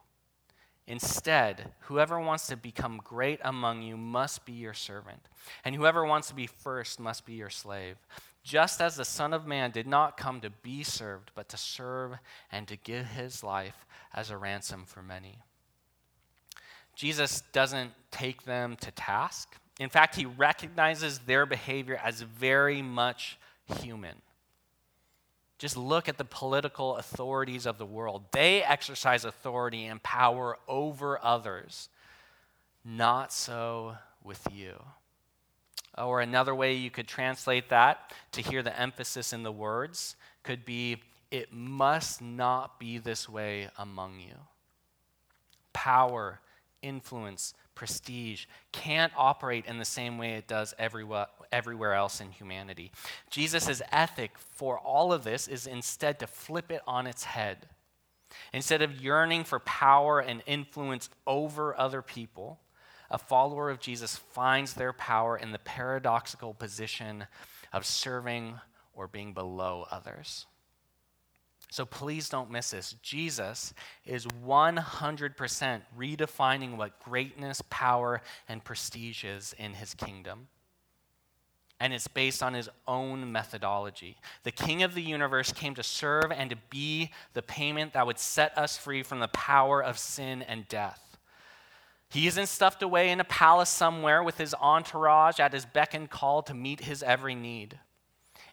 Instead, 0.88 1.72
whoever 1.82 2.20
wants 2.20 2.48
to 2.48 2.58
become 2.58 3.00
great 3.04 3.40
among 3.44 3.82
you 3.82 3.96
must 3.96 4.46
be 4.46 4.52
your 4.52 4.74
servant, 4.74 5.30
and 5.64 5.74
whoever 5.74 6.06
wants 6.06 6.28
to 6.28 6.36
be 6.36 6.48
first 6.48 7.00
must 7.00 7.26
be 7.26 7.34
your 7.34 7.50
slave. 7.50 7.96
Just 8.44 8.82
as 8.82 8.96
the 8.96 9.06
Son 9.06 9.34
of 9.34 9.46
Man 9.46 9.72
did 9.72 9.88
not 9.88 10.18
come 10.18 10.42
to 10.42 10.50
be 10.50 10.84
served, 10.84 11.32
but 11.36 11.48
to 11.50 11.58
serve 11.58 12.18
and 12.52 12.68
to 12.68 12.76
give 12.76 13.06
his 13.06 13.44
life 13.44 13.86
as 14.14 14.32
a 14.32 14.38
ransom 14.38 14.84
for 14.86 15.02
many. 15.02 15.38
Jesus 16.96 17.42
doesn't 17.54 17.92
take 18.10 18.44
them 18.44 18.76
to 18.82 18.92
task. 18.92 19.56
In 19.80 19.90
fact, 19.90 20.16
he 20.16 20.26
recognizes 20.26 21.20
their 21.20 21.46
behavior 21.46 22.00
as 22.04 22.22
very 22.22 22.82
much 22.82 23.38
human. 23.80 24.16
Just 25.62 25.78
look 25.78 26.10
at 26.10 26.18
the 26.18 26.26
political 26.26 26.96
authorities 26.98 27.68
of 27.68 27.78
the 27.78 27.86
world. 27.86 28.24
They 28.32 28.64
exercise 28.64 29.24
authority 29.24 29.86
and 29.86 30.02
power 30.02 30.58
over 30.68 31.24
others. 31.24 31.88
Not 32.84 33.32
so 33.32 33.98
with 34.24 34.48
you. 34.52 34.82
Or 35.96 36.20
another 36.20 36.56
way 36.56 36.74
you 36.74 36.90
could 36.90 37.08
translate 37.08 37.70
that 37.70 38.12
to 38.32 38.42
hear 38.42 38.64
the 38.64 38.76
emphasis 38.76 39.34
in 39.34 39.44
the 39.44 39.52
words 39.52 40.16
could 40.42 40.66
be 40.66 40.98
it 41.30 41.54
must 41.54 42.24
not 42.24 42.80
be 42.80 42.98
this 42.98 43.30
way 43.30 43.70
among 43.78 44.20
you. 44.20 44.38
Power, 45.74 46.40
influence, 46.82 47.54
prestige 47.76 48.46
can't 48.72 49.14
operate 49.18 49.66
in 49.66 49.78
the 49.78 49.86
same 49.86 50.18
way 50.18 50.34
it 50.34 50.48
does 50.48 50.74
everywhere, 50.78 51.28
everywhere 51.52 51.94
else 51.94 52.22
in 52.22 52.32
humanity. 52.32 52.92
Jesus' 53.30 53.82
ethic 53.92 54.32
for 54.38 54.78
all 54.80 55.14
of 55.14 55.24
this 55.24 55.48
is 55.48 55.68
instead 55.68 56.20
to 56.20 56.28
flip 56.28 56.72
it 56.72 56.82
on 56.88 57.08
its 57.08 57.24
head. 57.24 57.68
Instead 58.54 58.82
of 58.82 59.02
yearning 59.02 59.44
for 59.44 59.60
power 59.60 60.20
and 60.20 60.42
influence 60.46 61.10
over 61.28 61.78
other 61.78 62.02
people, 62.02 62.60
a 63.10 63.18
follower 63.18 63.70
of 63.70 63.80
Jesus 63.80 64.16
finds 64.16 64.74
their 64.74 64.94
power 64.94 65.38
in 65.38 65.52
the 65.52 65.60
paradoxical 65.60 66.54
position 66.54 67.26
of 67.74 67.86
serving 67.86 68.60
or 68.94 69.08
being 69.08 69.34
below 69.34 69.86
others. 69.92 70.46
So 71.72 71.86
please 71.86 72.28
don't 72.28 72.52
miss 72.52 72.72
this. 72.72 72.96
Jesus 73.02 73.74
is 74.06 74.26
100% 74.26 75.82
redefining 75.98 76.76
what 76.76 77.00
greatness, 77.00 77.62
power, 77.70 78.22
and 78.50 78.62
prestige 78.62 79.24
is 79.24 79.56
in 79.58 79.76
his 79.76 79.94
kingdom. 79.94 80.50
And 81.80 81.94
it's 81.94 82.10
based 82.10 82.44
on 82.44 82.56
his 82.56 82.68
own 82.90 83.32
methodology. 83.32 84.18
The 84.44 84.52
king 84.52 84.84
of 84.84 84.96
the 84.96 85.02
universe 85.02 85.54
came 85.54 85.74
to 85.76 85.82
serve 85.82 86.30
and 86.30 86.50
to 86.50 86.58
be 86.70 87.12
the 87.34 87.42
payment 87.42 87.94
that 87.94 88.06
would 88.06 88.20
set 88.20 88.56
us 88.58 88.76
free 88.76 89.02
from 89.02 89.22
the 89.22 89.30
power 89.30 89.82
of 89.82 89.98
sin 89.98 90.42
and 90.42 90.68
death. 90.68 91.18
He 92.10 92.28
isn't 92.28 92.48
stuffed 92.48 92.84
away 92.84 93.12
in 93.12 93.22
a 93.22 93.24
palace 93.24 93.70
somewhere 93.70 94.22
with 94.22 94.38
his 94.38 94.54
entourage 94.56 95.40
at 95.40 95.54
his 95.54 95.66
beck 95.66 95.94
and 95.94 96.10
call 96.10 96.44
to 96.44 96.54
meet 96.54 96.82
his 96.82 97.02
every 97.02 97.34
need. 97.34 97.80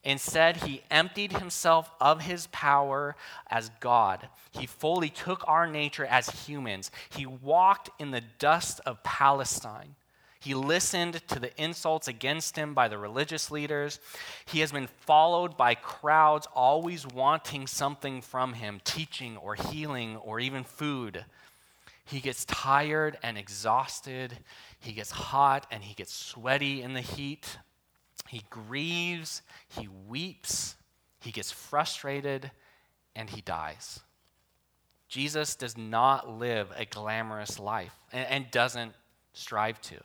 Instead, 0.05 0.59
he 0.59 0.83
emptied 0.91 1.33
himself 1.33 1.91
of 2.01 2.23
his 2.23 2.47
power 2.49 3.17
as 3.49 3.71
God. 3.81 4.29
He 4.53 4.67
fully 4.67 5.11
took 5.11 5.47
our 5.47 5.67
nature 5.67 6.07
as 6.07 6.47
humans. 6.47 6.91
He 7.11 7.27
walked 7.27 7.91
in 7.99 8.11
the 8.11 8.23
dust 8.39 8.81
of 8.87 9.03
Palestine. 9.03 9.97
He 10.41 10.55
listened 10.55 11.21
to 11.29 11.41
the 11.41 11.51
insults 11.61 12.07
against 12.07 12.57
him 12.57 12.73
by 12.73 12.89
the 12.89 12.97
religious 12.97 13.51
leaders. 13.51 13.99
He 14.47 14.61
has 14.61 14.71
been 14.71 14.87
followed 14.87 15.57
by 15.57 15.75
crowds 15.75 16.47
always 16.55 17.07
wanting 17.07 17.67
something 17.67 18.23
from 18.23 18.53
him 18.53 18.81
teaching 18.85 19.37
or 19.37 19.57
healing 19.57 20.17
or 20.17 20.39
even 20.39 20.63
food. 20.63 21.25
He 22.05 22.21
gets 22.21 22.45
tired 22.45 23.19
and 23.23 23.37
exhausted. 23.37 24.39
He 24.79 24.93
gets 24.93 25.11
hot 25.11 25.67
and 25.71 25.83
he 25.83 25.95
gets 25.95 26.15
sweaty 26.15 26.83
in 26.83 26.95
the 26.95 27.01
heat. 27.01 27.59
He 28.29 28.43
grieves. 28.51 29.43
He 29.69 29.89
weeps. 30.07 30.77
He 31.21 31.31
gets 31.31 31.51
frustrated 31.51 32.51
and 33.17 33.29
he 33.29 33.41
dies. 33.41 34.01
Jesus 35.09 35.57
does 35.57 35.77
not 35.77 36.29
live 36.29 36.69
a 36.77 36.85
glamorous 36.85 37.59
life 37.59 37.95
and, 38.13 38.27
and 38.29 38.51
doesn't 38.51 38.93
strive 39.33 39.81
to. 39.83 39.97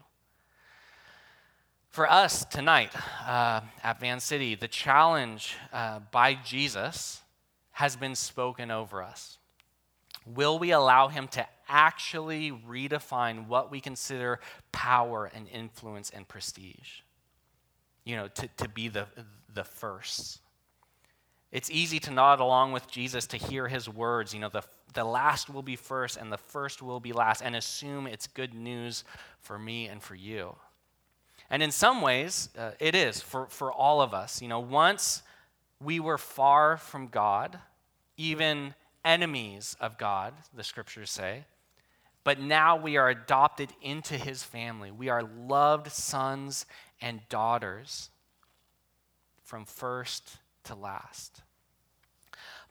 For 1.90 2.10
us 2.10 2.44
tonight 2.46 2.92
uh, 3.28 3.62
at 3.84 4.00
Van 4.00 4.20
City, 4.20 4.56
the 4.56 4.68
challenge 4.68 5.56
uh, 5.72 6.00
by 6.12 6.34
Jesus 6.34 7.22
has 7.74 7.96
been 7.96 8.16
spoken 8.16 8.72
over 8.72 9.04
us. 9.04 9.38
Will 10.26 10.58
we 10.58 10.72
allow 10.72 11.10
him 11.10 11.28
to 11.30 11.46
actually 11.68 12.52
redefine 12.52 13.48
what 13.48 13.70
we 13.70 13.80
consider 13.80 14.40
power 14.72 15.30
and 15.36 15.48
influence 15.50 16.10
and 16.10 16.28
prestige? 16.28 17.03
You 18.06 18.16
know, 18.18 18.28
to, 18.28 18.48
to 18.58 18.70
be 18.70 18.88
the, 18.90 19.08
the 19.54 19.64
first. 19.64 20.40
It's 21.52 21.70
easy 21.70 22.00
to 22.00 22.12
nod 22.12 22.40
along 22.40 22.72
with 22.72 22.90
Jesus 22.90 23.28
to 23.28 23.38
hear 23.38 23.68
his 23.68 23.88
words, 23.88 24.34
you 24.34 24.40
know, 24.40 24.50
the, 24.50 24.64
the 24.96 25.04
last 25.04 25.50
will 25.50 25.62
be 25.62 25.76
first 25.76 26.18
and 26.18 26.32
the 26.32 26.38
first 26.38 26.82
will 26.82 27.00
be 27.00 27.14
last, 27.14 27.42
and 27.42 27.56
assume 27.56 28.08
it's 28.08 28.26
good 28.26 28.56
news 28.56 29.04
for 29.40 29.60
me 29.60 29.86
and 29.86 30.02
for 30.02 30.16
you. 30.16 30.56
And 31.52 31.62
in 31.62 31.70
some 31.70 32.02
ways, 32.02 32.50
uh, 32.58 32.72
it 32.80 32.96
is 32.96 33.22
for, 33.22 33.46
for 33.48 33.72
all 33.72 34.02
of 34.02 34.14
us. 34.16 34.42
You 34.42 34.48
know, 34.48 34.60
once 34.60 35.22
we 35.80 36.00
were 36.00 36.18
far 36.18 36.78
from 36.78 37.08
God, 37.08 37.60
even 38.18 38.74
enemies 39.06 39.78
of 39.80 39.98
God, 40.00 40.34
the 40.56 40.64
scriptures 40.64 41.12
say, 41.12 41.46
but 42.24 42.40
now 42.40 42.76
we 42.76 42.98
are 42.98 43.10
adopted 43.10 43.70
into 43.82 44.18
his 44.18 44.44
family. 44.44 44.92
We 44.92 45.10
are 45.10 45.24
loved 45.24 45.92
sons 45.92 46.66
and 47.02 47.22
daughters 47.30 48.10
from 49.44 49.66
first 49.66 50.38
to 50.66 50.76
last. 50.76 51.42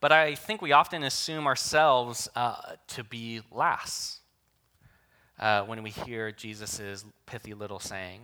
But 0.01 0.11
I 0.11 0.35
think 0.35 0.63
we 0.63 0.73
often 0.73 1.05
assume 1.05 1.47
ourselves 1.47 2.29
uh, 2.35 2.75
to 2.89 3.05
be 3.05 3.41
last 3.53 4.21
uh, 5.39 5.63
when 5.63 5.83
we 5.83 5.91
hear 5.91 6.33
Jesus' 6.33 7.05
pithy 7.27 7.55
little 7.55 7.79
saying. 7.79 8.23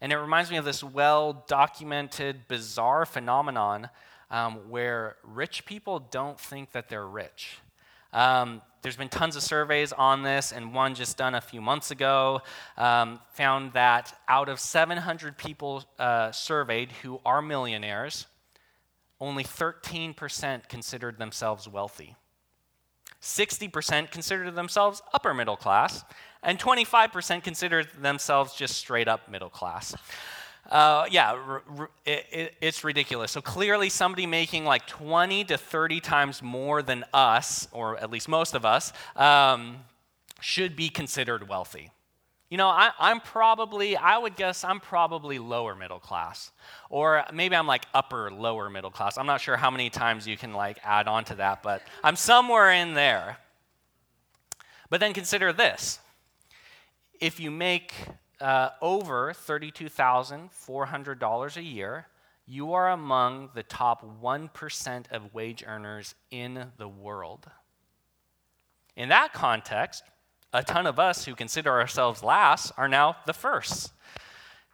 And 0.00 0.12
it 0.12 0.18
reminds 0.18 0.50
me 0.50 0.56
of 0.56 0.64
this 0.64 0.84
well 0.84 1.44
documented, 1.48 2.46
bizarre 2.48 3.06
phenomenon 3.06 3.88
um, 4.30 4.68
where 4.68 5.16
rich 5.24 5.64
people 5.64 5.98
don't 5.98 6.38
think 6.38 6.72
that 6.72 6.88
they're 6.88 7.06
rich. 7.06 7.58
Um, 8.12 8.62
there's 8.86 8.94
been 8.94 9.08
tons 9.08 9.34
of 9.34 9.42
surveys 9.42 9.92
on 9.92 10.22
this, 10.22 10.52
and 10.52 10.72
one 10.72 10.94
just 10.94 11.16
done 11.16 11.34
a 11.34 11.40
few 11.40 11.60
months 11.60 11.90
ago 11.90 12.40
um, 12.78 13.18
found 13.32 13.72
that 13.72 14.16
out 14.28 14.48
of 14.48 14.60
700 14.60 15.36
people 15.36 15.82
uh, 15.98 16.30
surveyed 16.30 16.92
who 17.02 17.20
are 17.26 17.42
millionaires, 17.42 18.26
only 19.20 19.42
13% 19.42 20.68
considered 20.68 21.18
themselves 21.18 21.66
wealthy. 21.68 22.14
60% 23.20 24.12
considered 24.12 24.54
themselves 24.54 25.02
upper 25.12 25.34
middle 25.34 25.56
class, 25.56 26.04
and 26.44 26.56
25% 26.56 27.42
considered 27.42 27.88
themselves 28.00 28.54
just 28.54 28.76
straight 28.76 29.08
up 29.08 29.28
middle 29.28 29.50
class. 29.50 29.96
Uh, 30.70 31.06
yeah, 31.10 31.32
r- 31.32 31.62
r- 31.78 31.90
it, 32.04 32.26
it, 32.32 32.54
it's 32.60 32.82
ridiculous. 32.82 33.30
So 33.30 33.40
clearly, 33.40 33.88
somebody 33.88 34.26
making 34.26 34.64
like 34.64 34.86
20 34.86 35.44
to 35.44 35.58
30 35.58 36.00
times 36.00 36.42
more 36.42 36.82
than 36.82 37.04
us, 37.14 37.68
or 37.72 37.96
at 37.98 38.10
least 38.10 38.28
most 38.28 38.54
of 38.54 38.64
us, 38.64 38.92
um, 39.14 39.78
should 40.40 40.76
be 40.76 40.88
considered 40.88 41.48
wealthy. 41.48 41.90
You 42.48 42.58
know, 42.58 42.68
I, 42.68 42.92
am 43.00 43.20
probably, 43.20 43.96
I 43.96 44.18
would 44.18 44.36
guess 44.36 44.62
I'm 44.62 44.78
probably 44.78 45.38
lower 45.40 45.74
middle 45.74 45.98
class. 45.98 46.52
Or 46.90 47.24
maybe 47.32 47.56
I'm 47.56 47.66
like 47.66 47.86
upper, 47.92 48.30
lower 48.30 48.70
middle 48.70 48.90
class. 48.90 49.18
I'm 49.18 49.26
not 49.26 49.40
sure 49.40 49.56
how 49.56 49.70
many 49.70 49.90
times 49.90 50.28
you 50.28 50.36
can 50.36 50.52
like 50.52 50.78
add 50.84 51.08
on 51.08 51.24
to 51.24 51.34
that, 51.36 51.64
but 51.64 51.82
I'm 52.04 52.14
somewhere 52.14 52.70
in 52.70 52.94
there. 52.94 53.38
But 54.90 55.00
then 55.00 55.12
consider 55.12 55.52
this 55.52 55.98
if 57.20 57.40
you 57.40 57.50
make 57.50 57.94
uh, 58.40 58.70
over 58.80 59.32
$32,400 59.32 61.56
a 61.56 61.62
year, 61.62 62.06
you 62.46 62.74
are 62.74 62.90
among 62.90 63.50
the 63.54 63.62
top 63.62 64.04
1% 64.22 65.04
of 65.10 65.34
wage 65.34 65.64
earners 65.66 66.14
in 66.30 66.66
the 66.76 66.88
world. 66.88 67.46
In 68.96 69.08
that 69.08 69.32
context, 69.32 70.04
a 70.52 70.62
ton 70.62 70.86
of 70.86 70.98
us 70.98 71.24
who 71.24 71.34
consider 71.34 71.72
ourselves 71.72 72.22
last 72.22 72.72
are 72.76 72.88
now 72.88 73.16
the 73.26 73.32
first. 73.32 73.92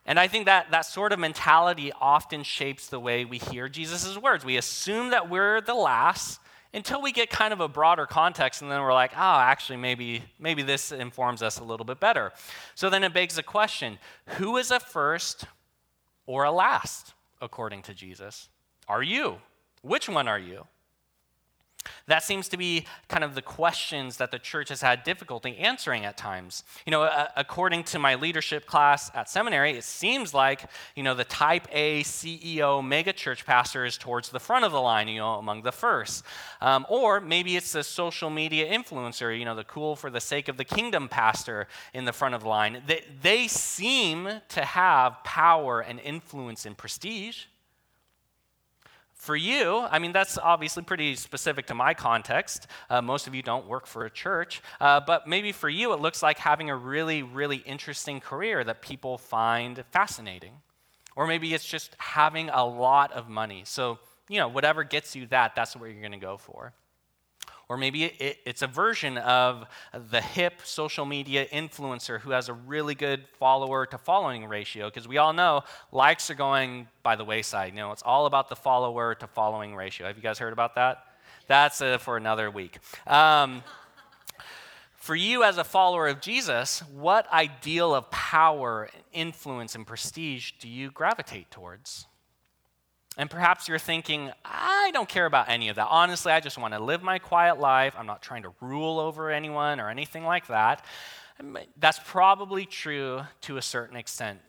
And 0.05 0.19
I 0.19 0.29
think 0.29 0.47
that 0.47 0.71
that 0.73 0.83
sort 0.83 1.13
of 1.13 1.19
mentality 1.19 1.93
often 2.01 2.43
shapes 2.43 2.89
the 2.89 3.01
way 3.01 3.25
we 3.25 3.39
hear 3.39 3.69
Jesus' 3.69 4.19
words. 4.19 4.45
We 4.45 4.57
assume 4.57 5.11
that 5.11 5.31
we're 5.31 5.61
the 5.61 5.75
last 5.75 6.41
until 6.75 7.03
we 7.03 7.13
get 7.13 7.31
kind 7.31 7.53
of 7.53 7.61
a 7.61 7.69
broader 7.69 8.07
context, 8.07 8.63
and 8.63 8.71
then 8.71 8.81
we're 8.81 8.95
like, 8.95 9.13
oh, 9.15 9.39
actually, 9.39 9.77
maybe, 9.77 10.23
maybe 10.39 10.63
this 10.63 10.93
informs 10.93 11.43
us 11.43 11.59
a 11.59 11.65
little 11.65 11.85
bit 11.85 12.01
better. 12.01 12.33
So 12.75 12.89
then 12.89 13.05
it 13.05 13.13
begs 13.13 13.37
the 13.37 13.43
question 13.43 13.99
who 14.39 14.57
is 14.57 14.71
a 14.71 14.81
first 14.81 15.45
or 16.27 16.45
a 16.45 16.53
last, 16.53 17.15
according 17.41 17.83
to 17.83 17.95
Jesus? 17.95 18.49
Are 18.89 19.03
you? 19.03 19.39
Which 19.83 20.09
one 20.09 20.29
are 20.29 20.39
you? 20.39 20.67
That 22.07 22.23
seems 22.23 22.49
to 22.49 22.57
be 22.57 22.87
kind 23.09 23.25
of 23.25 23.35
the 23.35 23.43
questions 23.43 24.17
that 24.17 24.31
the 24.31 24.39
church 24.39 24.69
has 24.69 24.81
had 24.81 25.05
difficulty 25.05 25.57
answering 25.59 26.05
at 26.05 26.17
times. 26.17 26.65
You 26.87 26.91
know, 26.91 27.03
uh, 27.03 27.29
according 27.37 27.85
to 27.85 27.99
my 27.99 28.15
leadership 28.15 28.67
class 28.67 29.11
at 29.15 29.29
seminary, 29.29 29.73
it 29.73 29.85
seems 29.85 30.35
like, 30.35 30.69
you 30.97 31.03
know, 31.03 31.15
the 31.15 31.25
type 31.25 31.67
A 31.73 32.03
CEO 32.03 32.83
megachurch 32.83 33.45
pastor 33.45 33.85
is 33.85 33.97
towards 33.97 34.31
the 34.31 34.41
front 34.41 34.65
of 34.65 34.73
the 34.73 34.81
line, 34.81 35.09
you 35.09 35.19
know, 35.19 35.35
among 35.35 35.63
the 35.63 35.73
first. 35.73 36.25
Um, 36.61 36.87
or 36.89 37.21
maybe 37.21 37.57
it's 37.57 37.73
the 37.73 37.85
social 37.85 38.31
media 38.31 38.71
influencer, 38.71 39.37
you 39.37 39.45
know, 39.45 39.55
the 39.55 39.65
cool 39.65 39.97
for 39.97 40.11
the 40.11 40.21
sake 40.21 40.49
of 40.49 40.57
the 40.57 40.65
kingdom 40.65 41.09
pastor 41.09 41.69
in 41.95 42.05
the 42.05 42.13
front 42.13 42.35
of 42.35 42.43
the 42.43 42.49
line. 42.49 42.83
They, 42.87 43.05
they 43.23 43.49
seem 43.49 44.29
to 44.49 44.65
have 44.65 45.23
power 45.25 45.81
and 45.81 46.01
influence 46.01 46.67
and 46.67 46.77
prestige. 46.77 47.45
For 49.23 49.37
you, 49.37 49.79
I 49.79 50.01
mean, 50.01 50.11
that's 50.11 50.37
obviously 50.37 50.83
pretty 50.83 51.15
specific 51.15 51.69
to 51.69 51.77
my 51.77 51.95
context. 51.95 52.67
Uh, 52.91 53.01
most 53.01 53.29
of 53.29 53.37
you 53.37 53.43
don't 53.43 53.69
work 53.69 53.87
for 53.87 54.05
a 54.05 54.11
church. 54.11 54.61
Uh, 54.81 54.99
but 54.99 55.29
maybe 55.29 55.53
for 55.53 55.69
you, 55.69 55.93
it 55.93 56.01
looks 56.01 56.25
like 56.25 56.39
having 56.39 56.71
a 56.71 56.77
really, 56.77 57.23
really 57.23 57.59
interesting 57.59 58.19
career 58.19 58.65
that 58.65 58.83
people 58.83 59.19
find 59.19 59.85
fascinating. 59.93 60.55
Or 61.15 61.29
maybe 61.29 61.55
it's 61.55 61.65
just 61.65 61.95
having 61.99 62.49
a 62.49 62.67
lot 62.67 63.13
of 63.13 63.29
money. 63.29 63.63
So, 63.65 64.01
you 64.29 64.39
know, 64.39 64.49
whatever 64.49 64.83
gets 64.83 65.15
you 65.15 65.27
that, 65.27 65.55
that's 65.55 65.77
what 65.77 65.89
you're 65.91 66.01
going 66.01 66.11
to 66.11 66.19
go 66.19 66.37
for. 66.37 66.73
Or 67.73 67.79
maybe 67.79 68.05
it, 68.05 68.37
it's 68.45 68.61
a 68.61 68.67
version 68.67 69.17
of 69.17 69.65
the 70.11 70.21
hip 70.21 70.61
social 70.63 71.07
media 71.07 71.47
influencer 71.47 72.21
who 72.21 72.33
has 72.33 72.51
a 72.51 72.53
really 72.53 72.95
good 72.95 73.25
follower 73.39 73.87
to 73.87 73.97
following 73.97 74.47
ratio, 74.47 74.89
because 74.89 75.09
we 75.09 75.17
all 75.17 75.33
know 75.33 75.63
likes 75.91 76.29
are 76.29 76.35
going 76.35 76.87
by 77.03 77.17
the 77.17 77.25
wayside. 77.25 77.73
You 77.73 77.79
know, 77.79 77.91
it's 77.93 78.03
all 78.03 78.27
about 78.27 78.51
the 78.51 78.57
follower 78.57 79.15
to 79.15 79.27
following 79.27 79.75
ratio. 79.75 80.07
Have 80.07 80.19
you 80.19 80.23
guys 80.23 80.39
heard 80.39 80.53
about 80.53 80.75
that? 80.75 81.07
That's 81.47 81.81
uh, 81.81 81.97
for 81.97 82.19
another 82.19 82.51
week. 82.51 82.79
Um, 83.07 83.63
for 84.97 85.15
you 85.15 85.43
as 85.43 85.57
a 85.57 85.65
follower 85.65 86.09
of 86.09 86.21
Jesus, 86.21 86.81
what 86.93 87.27
ideal 87.33 87.95
of 87.95 88.11
power, 88.11 88.91
influence, 89.15 89.75
and 89.75 89.87
prestige 89.87 90.53
do 90.61 90.69
you 90.69 90.91
gravitate 90.91 91.51
towards? 91.51 92.07
And 93.19 93.29
perhaps 93.29 93.69
you're 93.69 93.79
thinking, 93.79 94.31
I 94.45 94.91
don't 94.95 95.09
care 95.09 95.27
about 95.27 95.49
any 95.51 95.69
of 95.69 95.77
that. 95.77 95.89
Honestly, 95.91 96.33
I 96.33 96.41
just 96.41 96.57
want 96.57 96.73
to 96.73 96.83
live 96.83 97.03
my 97.03 97.19
quiet 97.19 97.61
life. 97.61 97.95
I'm 97.99 98.07
not 98.07 98.23
trying 98.23 98.43
to 98.45 98.53
rule 98.61 98.99
over 98.99 99.31
anyone 99.31 99.81
or 99.81 99.91
anything 99.91 100.25
like 100.25 100.47
that. 100.47 100.85
That's 101.79 102.01
probably 102.07 102.65
true 102.65 103.23
to 103.43 103.57
a 103.59 103.63
certain 103.63 103.97
extent. 103.97 104.41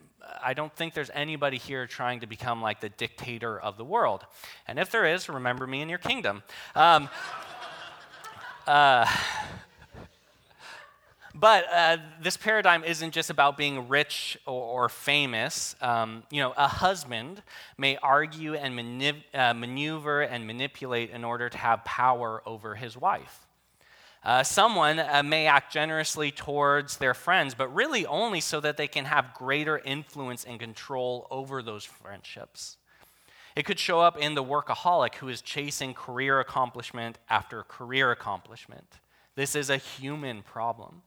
I 0.42 0.54
don't 0.54 0.74
think 0.74 0.94
there's 0.94 1.12
anybody 1.14 1.58
here 1.58 1.86
trying 1.88 2.22
to 2.22 2.28
become 2.28 2.62
like 2.62 2.80
the 2.80 2.90
dictator 2.90 3.60
of 3.60 3.76
the 3.78 3.84
world. 3.84 4.26
And 4.68 4.80
if 4.80 4.90
there 4.92 5.06
is, 5.06 5.28
remember 5.28 5.68
me 5.68 5.82
in 5.82 5.90
your 5.90 5.98
kingdom. 5.98 6.44
Um, 6.76 7.10
uh, 8.68 9.06
but 11.36 11.66
uh, 11.72 11.98
this 12.22 12.38
paradigm 12.38 12.84
isn't 12.84 13.12
just 13.12 13.30
about 13.30 13.58
being 13.58 13.88
rich 13.88 14.38
or, 14.46 14.84
or 14.84 14.90
famous. 14.90 15.76
Um, 15.82 16.24
you 16.30 16.42
know, 16.42 16.54
a 16.56 16.68
husband 16.68 17.42
may 17.78 17.98
argue 17.98 18.54
and 18.54 19.14
uh, 19.34 19.54
maneuver 19.54 20.22
and 20.22 20.46
manipulate 20.46 21.10
in 21.10 21.24
order 21.24 21.50
to 21.50 21.58
have 21.58 21.84
power 21.86 22.44
over 22.46 22.76
his 22.76 22.96
wife. 22.96 23.48
Uh, 24.24 24.42
someone 24.42 25.00
uh, 25.00 25.22
may 25.24 25.48
act 25.48 25.74
generously 25.74 26.32
towards 26.32 26.98
their 26.98 27.14
friends, 27.14 27.54
but 27.54 27.68
really 27.74 28.06
only 28.06 28.40
so 28.40 28.60
that 28.62 28.78
they 28.78 28.88
can 28.88 29.06
have 29.06 29.34
greater 29.34 29.80
influence 29.80 30.46
and 30.46 30.60
control 30.60 31.28
over 31.30 31.62
those 31.62 31.84
friendships. 31.84 32.78
It 33.56 33.66
could 33.66 33.80
show 33.80 34.00
up 34.00 34.18
in 34.18 34.34
the 34.34 34.44
workaholic 34.44 35.16
who 35.16 35.28
is 35.28 35.42
chasing 35.42 35.94
career 35.94 36.40
accomplishment 36.40 37.20
after 37.30 37.64
career 37.64 38.12
accomplishment. 38.12 38.88
This 39.36 39.56
is 39.56 39.70
a 39.70 39.78
human 39.78 40.42
problem. 40.42 41.02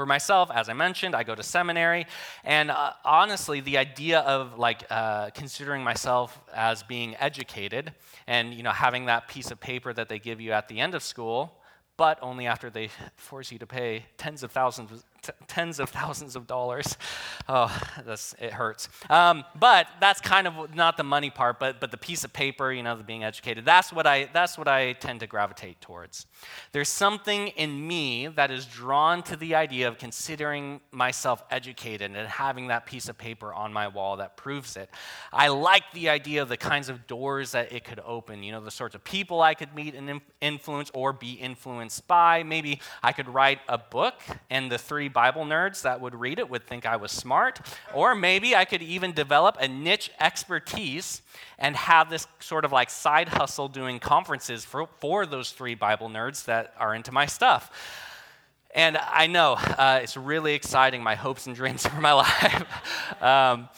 For 0.00 0.06
myself, 0.06 0.50
as 0.50 0.70
I 0.70 0.72
mentioned, 0.72 1.14
I 1.14 1.24
go 1.24 1.34
to 1.34 1.42
seminary, 1.42 2.06
and 2.42 2.70
uh, 2.70 2.92
honestly, 3.04 3.60
the 3.60 3.76
idea 3.76 4.20
of 4.20 4.58
like 4.58 4.86
uh, 4.88 5.28
considering 5.34 5.84
myself 5.84 6.40
as 6.54 6.82
being 6.82 7.16
educated 7.16 7.92
and 8.26 8.54
you 8.54 8.62
know 8.62 8.70
having 8.70 9.04
that 9.12 9.28
piece 9.28 9.50
of 9.50 9.60
paper 9.60 9.92
that 9.92 10.08
they 10.08 10.18
give 10.18 10.40
you 10.40 10.52
at 10.52 10.68
the 10.68 10.80
end 10.80 10.94
of 10.94 11.02
school 11.02 11.60
but 11.98 12.18
only 12.22 12.46
after 12.46 12.70
they 12.70 12.88
force 13.16 13.52
you 13.52 13.58
to 13.58 13.66
pay 13.66 14.06
tens 14.16 14.42
of 14.42 14.50
thousands, 14.50 15.04
t- 15.22 15.32
tens 15.46 15.80
of 15.80 15.90
thousands 15.90 16.36
of 16.36 16.46
dollars. 16.46 16.96
Oh, 17.52 17.76
that's, 18.06 18.32
it 18.38 18.52
hurts. 18.52 18.88
Um, 19.08 19.44
but 19.58 19.88
that's 19.98 20.20
kind 20.20 20.46
of 20.46 20.72
not 20.72 20.96
the 20.96 21.02
money 21.02 21.30
part, 21.30 21.58
but, 21.58 21.80
but 21.80 21.90
the 21.90 21.96
piece 21.96 22.22
of 22.22 22.32
paper, 22.32 22.70
you 22.70 22.84
know, 22.84 22.96
the 22.96 23.02
being 23.02 23.24
educated. 23.24 23.64
That's 23.64 23.92
what, 23.92 24.06
I, 24.06 24.28
that's 24.32 24.56
what 24.56 24.68
I 24.68 24.92
tend 24.92 25.18
to 25.20 25.26
gravitate 25.26 25.80
towards. 25.80 26.26
There's 26.70 26.88
something 26.88 27.48
in 27.48 27.88
me 27.88 28.28
that 28.28 28.52
is 28.52 28.66
drawn 28.66 29.24
to 29.24 29.36
the 29.36 29.56
idea 29.56 29.88
of 29.88 29.98
considering 29.98 30.80
myself 30.92 31.42
educated 31.50 32.14
and 32.14 32.28
having 32.28 32.68
that 32.68 32.86
piece 32.86 33.08
of 33.08 33.18
paper 33.18 33.52
on 33.52 33.72
my 33.72 33.88
wall 33.88 34.18
that 34.18 34.36
proves 34.36 34.76
it. 34.76 34.88
I 35.32 35.48
like 35.48 35.82
the 35.92 36.08
idea 36.08 36.42
of 36.42 36.48
the 36.48 36.56
kinds 36.56 36.88
of 36.88 37.08
doors 37.08 37.52
that 37.52 37.72
it 37.72 37.84
could 37.84 38.00
open, 38.06 38.44
you 38.44 38.52
know, 38.52 38.60
the 38.60 38.70
sorts 38.70 38.94
of 38.94 39.02
people 39.02 39.42
I 39.42 39.54
could 39.54 39.74
meet 39.74 39.94
and 39.94 40.20
influence 40.40 40.90
or 40.94 41.12
be 41.12 41.32
influenced 41.32 42.06
by. 42.06 42.42
Maybe 42.42 42.80
I 43.02 43.12
could 43.12 43.28
write 43.28 43.58
a 43.68 43.78
book, 43.78 44.14
and 44.48 44.70
the 44.70 44.78
three 44.78 45.08
Bible 45.10 45.44
nerds 45.44 45.82
that 45.82 46.00
would 46.00 46.14
read 46.14 46.38
it 46.38 46.48
would 46.48 46.66
think 46.66 46.86
I 46.86 46.96
was 46.96 47.12
smart. 47.12 47.60
Or 47.94 48.14
maybe 48.14 48.56
I 48.56 48.64
could 48.64 48.82
even 48.82 49.12
develop 49.12 49.56
a 49.60 49.68
niche 49.68 50.10
expertise 50.20 51.22
and 51.58 51.76
have 51.76 52.10
this 52.10 52.26
sort 52.40 52.64
of 52.64 52.72
like 52.72 52.90
side 52.90 53.28
hustle 53.28 53.68
doing 53.68 53.98
conferences 53.98 54.64
for, 54.64 54.88
for 54.98 55.26
those 55.26 55.52
three 55.52 55.74
Bible 55.74 56.08
nerds 56.08 56.44
that 56.46 56.74
are 56.78 56.94
into 56.94 57.12
my 57.12 57.26
stuff. 57.26 57.70
And 58.74 58.96
I 58.96 59.26
know 59.26 59.54
uh, 59.54 60.00
it's 60.02 60.16
really 60.16 60.54
exciting, 60.54 61.02
my 61.02 61.16
hopes 61.16 61.46
and 61.46 61.56
dreams 61.56 61.86
for 61.86 62.00
my 62.00 62.12
life. 62.12 63.22
um, 63.22 63.68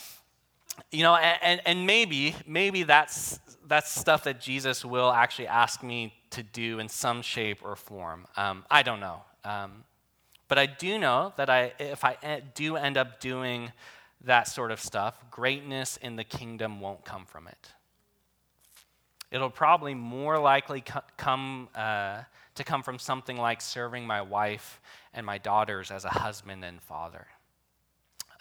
you 0.90 1.02
know, 1.02 1.16
and, 1.16 1.60
and 1.64 1.86
maybe, 1.86 2.36
maybe 2.46 2.82
that's, 2.82 3.38
that's 3.66 3.90
stuff 3.90 4.24
that 4.24 4.40
Jesus 4.40 4.84
will 4.84 5.10
actually 5.10 5.46
ask 5.46 5.82
me 5.82 6.12
to 6.30 6.42
do 6.42 6.78
in 6.78 6.88
some 6.88 7.22
shape 7.22 7.58
or 7.62 7.76
form. 7.76 8.26
Um, 8.36 8.64
I 8.70 8.82
don't 8.82 9.00
know. 9.00 9.22
Um, 9.44 9.84
but 10.52 10.58
I 10.58 10.66
do 10.66 10.98
know 10.98 11.32
that 11.36 11.48
I, 11.48 11.72
if 11.78 12.04
I 12.04 12.42
do 12.54 12.76
end 12.76 12.98
up 12.98 13.20
doing 13.20 13.72
that 14.26 14.46
sort 14.46 14.70
of 14.70 14.80
stuff, 14.80 15.16
greatness 15.30 15.96
in 15.96 16.16
the 16.16 16.24
kingdom 16.24 16.78
won't 16.78 17.06
come 17.06 17.24
from 17.24 17.48
it. 17.48 17.68
It'll 19.30 19.48
probably 19.48 19.94
more 19.94 20.38
likely 20.38 20.84
come 21.16 21.70
uh, 21.74 22.24
to 22.56 22.64
come 22.64 22.82
from 22.82 22.98
something 22.98 23.38
like 23.38 23.62
serving 23.62 24.06
my 24.06 24.20
wife 24.20 24.82
and 25.14 25.24
my 25.24 25.38
daughters 25.38 25.90
as 25.90 26.04
a 26.04 26.10
husband 26.10 26.66
and 26.66 26.82
father. 26.82 27.28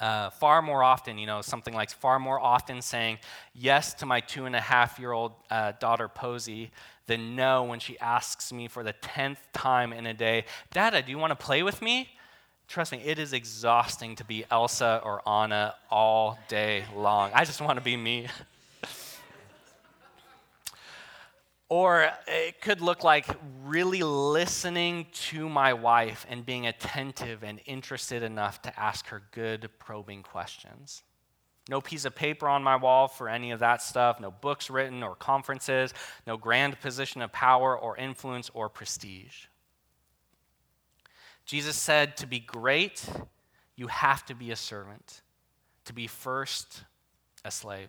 Uh, 0.02 0.32
far 0.32 0.64
more 0.64 0.84
often, 0.84 1.20
you 1.20 1.28
know, 1.28 1.42
something 1.42 1.76
like 1.76 1.92
far 1.92 2.18
more 2.18 2.40
often 2.40 2.82
saying 2.82 3.20
yes 3.54 3.94
to 3.94 4.06
my 4.08 4.20
two 4.20 4.46
and 4.46 4.56
a 4.56 4.60
half 4.60 4.98
year 4.98 5.12
old 5.12 5.32
uh, 5.52 5.74
daughter 5.80 6.08
Posey 6.08 6.72
than 7.06 7.36
no 7.36 7.64
when 7.64 7.80
she 7.80 8.00
asks 8.00 8.52
me 8.52 8.68
for 8.68 8.84
the 8.84 8.94
tenth 8.94 9.40
time 9.54 9.94
in 9.94 10.08
a 10.08 10.14
day, 10.14 10.46
Dada, 10.72 11.04
do 11.04 11.12
you 11.12 11.20
want 11.20 11.30
to 11.30 11.36
play 11.36 11.62
with 11.62 11.84
me? 11.84 12.10
Trust 12.68 12.92
me, 12.92 13.02
it 13.06 13.20
is 13.20 13.32
exhausting 13.32 14.16
to 14.16 14.24
be 14.24 14.44
Elsa 14.50 15.02
or 15.04 15.28
Anna 15.30 15.76
all 15.92 16.40
day 16.48 16.86
long. 16.96 17.30
I 17.34 17.46
just 17.46 17.62
want 17.62 17.78
to 17.78 17.84
be 17.84 17.96
me. 17.96 18.28
Or 21.72 22.12
it 22.28 22.60
could 22.60 22.82
look 22.82 23.06
like 23.06 23.26
really 23.64 24.04
listening 24.04 25.06
to 25.30 25.48
my 25.48 25.72
wife 25.72 26.26
and 26.30 26.46
being 26.46 26.68
attentive 26.68 27.46
and 27.46 27.62
interested 27.66 28.24
enough 28.24 28.62
to 28.64 28.78
ask 28.78 29.08
her 29.08 29.22
good, 29.32 29.70
probing 29.80 30.22
questions. 30.22 31.02
No 31.70 31.80
piece 31.80 32.04
of 32.04 32.14
paper 32.14 32.50
on 32.50 32.62
my 32.62 32.76
wall 32.76 33.08
for 33.08 33.30
any 33.30 33.52
of 33.52 33.62
that 33.62 33.82
stuff, 33.82 34.20
no 34.20 34.32
books 34.32 34.70
written 34.70 35.02
or 35.02 35.16
conferences, 35.16 35.94
no 36.28 36.36
grand 36.36 36.78
position 36.82 37.22
of 37.22 37.32
power 37.32 37.80
or 37.80 37.96
influence 37.96 38.52
or 38.54 38.68
prestige. 38.68 39.46
Jesus 41.46 41.78
said, 41.78 42.18
To 42.18 42.28
be 42.28 42.42
great, 42.42 43.08
you 43.78 43.88
have 43.88 44.26
to 44.26 44.36
be 44.36 44.52
a 44.52 44.58
servant, 44.58 45.22
to 45.86 45.94
be 45.94 46.08
first, 46.08 46.84
a 47.46 47.50
slave. 47.50 47.88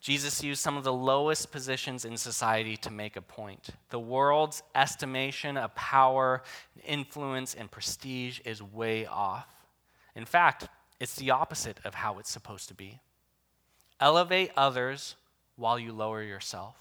Jesus 0.00 0.44
used 0.44 0.60
some 0.60 0.76
of 0.76 0.84
the 0.84 0.92
lowest 0.92 1.50
positions 1.50 2.04
in 2.04 2.16
society 2.16 2.76
to 2.78 2.90
make 2.90 3.16
a 3.16 3.22
point. 3.22 3.70
The 3.90 3.98
world's 3.98 4.62
estimation 4.74 5.56
of 5.56 5.74
power, 5.74 6.42
influence, 6.86 7.54
and 7.54 7.70
prestige 7.70 8.40
is 8.44 8.62
way 8.62 9.06
off. 9.06 9.48
In 10.14 10.24
fact, 10.24 10.68
it's 11.00 11.16
the 11.16 11.30
opposite 11.30 11.78
of 11.84 11.94
how 11.94 12.18
it's 12.18 12.30
supposed 12.30 12.68
to 12.68 12.74
be. 12.74 13.00
Elevate 14.00 14.52
others 14.56 15.16
while 15.56 15.78
you 15.78 15.92
lower 15.92 16.22
yourself. 16.22 16.76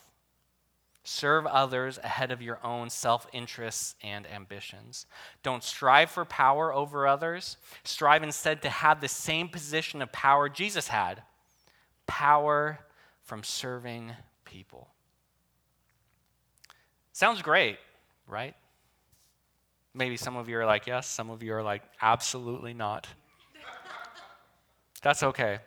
Serve 1.03 1.47
others 1.47 1.97
ahead 2.03 2.32
of 2.32 2.41
your 2.41 2.60
own 2.63 2.89
self 2.89 3.27
interests 3.32 3.95
and 4.03 4.27
ambitions. 4.27 5.06
Don't 5.41 5.63
strive 5.63 6.12
for 6.12 6.25
power 6.25 6.73
over 6.73 7.08
others. 7.08 7.58
Strive 7.84 8.23
instead 8.23 8.62
to 8.62 8.69
have 8.69 9.01
the 9.01 9.08
same 9.08 9.47
position 9.47 10.01
of 10.01 10.12
power 10.12 10.49
Jesus 10.49 10.89
had 10.89 11.23
power 12.08 12.80
from 13.27 13.43
serving 13.43 14.13
people. 14.45 14.87
Sounds 17.11 17.41
great, 17.41 17.77
right? 18.25 18.55
Maybe 19.93 20.15
some 20.15 20.37
of 20.37 20.47
you 20.47 20.57
are 20.57 20.65
like, 20.65 20.87
yes, 20.87 21.07
some 21.07 21.29
of 21.29 21.43
you 21.43 21.53
are 21.53 21.61
like, 21.61 21.81
absolutely 22.01 22.73
not. 22.73 23.05
That's 25.01 25.23
okay. 25.23 25.59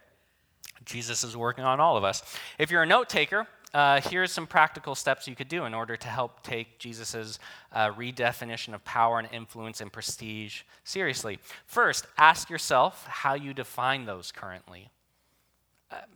Jesus 0.86 1.22
is 1.22 1.36
working 1.36 1.64
on 1.64 1.80
all 1.80 1.98
of 1.98 2.04
us. 2.04 2.22
If 2.58 2.70
you're 2.70 2.82
a 2.82 2.86
note 2.86 3.10
taker, 3.10 3.46
uh, 3.74 4.00
here's 4.00 4.32
some 4.32 4.46
practical 4.46 4.94
steps 4.94 5.28
you 5.28 5.36
could 5.36 5.48
do 5.48 5.66
in 5.66 5.74
order 5.74 5.98
to 5.98 6.08
help 6.08 6.42
take 6.42 6.78
Jesus' 6.78 7.38
uh, 7.72 7.90
redefinition 7.90 8.72
of 8.72 8.82
power 8.86 9.18
and 9.18 9.28
influence 9.32 9.82
and 9.82 9.92
prestige 9.92 10.62
seriously. 10.82 11.38
First, 11.66 12.06
ask 12.16 12.48
yourself 12.48 13.06
how 13.06 13.34
you 13.34 13.52
define 13.52 14.06
those 14.06 14.32
currently 14.32 14.90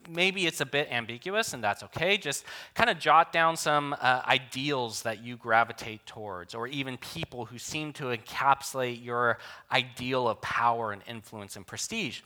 maybe 0.09 0.47
it's 0.47 0.61
a 0.61 0.67
bit 0.67 0.89
ambiguous, 0.91 1.53
and 1.53 1.63
that's 1.63 1.83
okay. 1.83 2.17
Just 2.17 2.45
kind 2.75 2.91
of 2.91 2.99
jot 2.99 3.33
down 3.33 3.57
some 3.57 3.95
uh, 4.01 4.23
ideals 4.27 5.03
that 5.03 5.25
you 5.25 5.37
gravitate 5.37 6.05
towards, 6.07 6.55
or 6.55 6.67
even 6.69 6.97
people 6.99 7.47
who 7.47 7.59
seem 7.59 7.93
to 7.95 8.05
encapsulate 8.05 9.05
your 9.05 9.39
ideal 9.73 10.29
of 10.29 10.41
power 10.41 10.93
and 10.93 11.03
influence 11.07 11.57
and 11.57 11.67
prestige. 11.67 12.21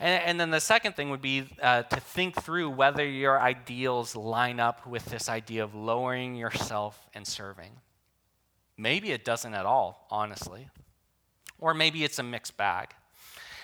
And, 0.00 0.22
and 0.22 0.40
then 0.40 0.50
the 0.50 0.60
second 0.60 0.96
thing 0.96 1.10
would 1.10 1.22
be 1.22 1.44
uh, 1.60 1.82
to 1.82 2.00
think 2.00 2.42
through 2.42 2.70
whether 2.70 3.04
your 3.04 3.40
ideals 3.40 4.14
line 4.14 4.60
up 4.60 4.86
with 4.86 5.04
this 5.06 5.28
idea 5.28 5.64
of 5.64 5.74
lowering 5.74 6.36
yourself 6.36 7.08
and 7.14 7.26
serving. 7.26 7.72
Maybe 8.76 9.10
it 9.10 9.24
doesn't 9.24 9.54
at 9.54 9.66
all, 9.66 10.06
honestly. 10.10 10.68
Or 11.58 11.74
maybe 11.74 12.04
it's 12.04 12.20
a 12.20 12.22
mixed 12.22 12.56
bag. 12.56 12.90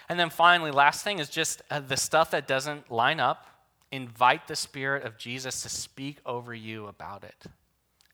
And 0.09 0.19
then 0.19 0.31
finally, 0.31 0.71
last 0.71 1.05
thing 1.05 1.19
is 1.19 1.29
just 1.29 1.63
uh, 1.71 1.81
the 1.81 1.97
stuff 1.97 2.31
that 2.33 2.47
doesn't 2.47 2.91
line 2.91 3.21
up. 3.21 3.47
Invite 3.91 4.49
the 4.49 4.57
Spirit 4.57 5.05
of 5.05 5.17
Jesus 5.17 5.63
to 5.63 5.69
speak 5.69 6.19
over 6.27 6.53
you 6.53 6.87
about 6.87 7.25
it 7.25 7.45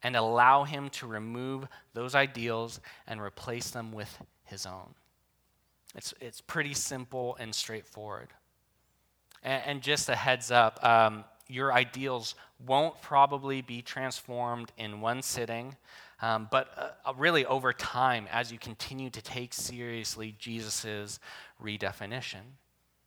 and 0.03 0.17
allow 0.17 0.65
Him 0.65 0.91
to 0.91 1.07
remove 1.07 1.67
those 1.95 2.15
ideals 2.15 2.81
and 3.07 3.21
replace 3.21 3.71
them 3.71 3.93
with 3.93 4.19
His 4.45 4.67
own. 4.67 4.95
It's, 5.95 6.15
it's 6.21 6.41
pretty 6.41 6.75
simple 6.75 7.37
and 7.41 7.55
straightforward. 7.55 8.29
And, 9.43 9.63
and 9.67 9.83
just 9.83 10.09
a 10.09 10.17
heads 10.17 10.51
up 10.51 10.85
um, 10.85 11.25
your 11.51 11.73
ideals 11.73 12.35
won't 12.65 13.01
probably 13.03 13.61
be 13.61 13.83
transformed 13.83 14.73
in 14.79 15.01
one 15.01 15.23
sitting. 15.23 15.77
Um, 16.23 16.49
but 16.51 16.69
uh, 16.77 16.89
uh, 17.09 17.15
really, 17.17 17.47
over 17.47 17.73
time, 17.73 18.27
as 18.31 18.53
you 18.53 18.59
continue 18.59 19.11
to 19.11 19.23
take 19.23 19.55
seriously 19.55 20.35
Jesus' 20.39 21.19
redefinition, 21.63 22.43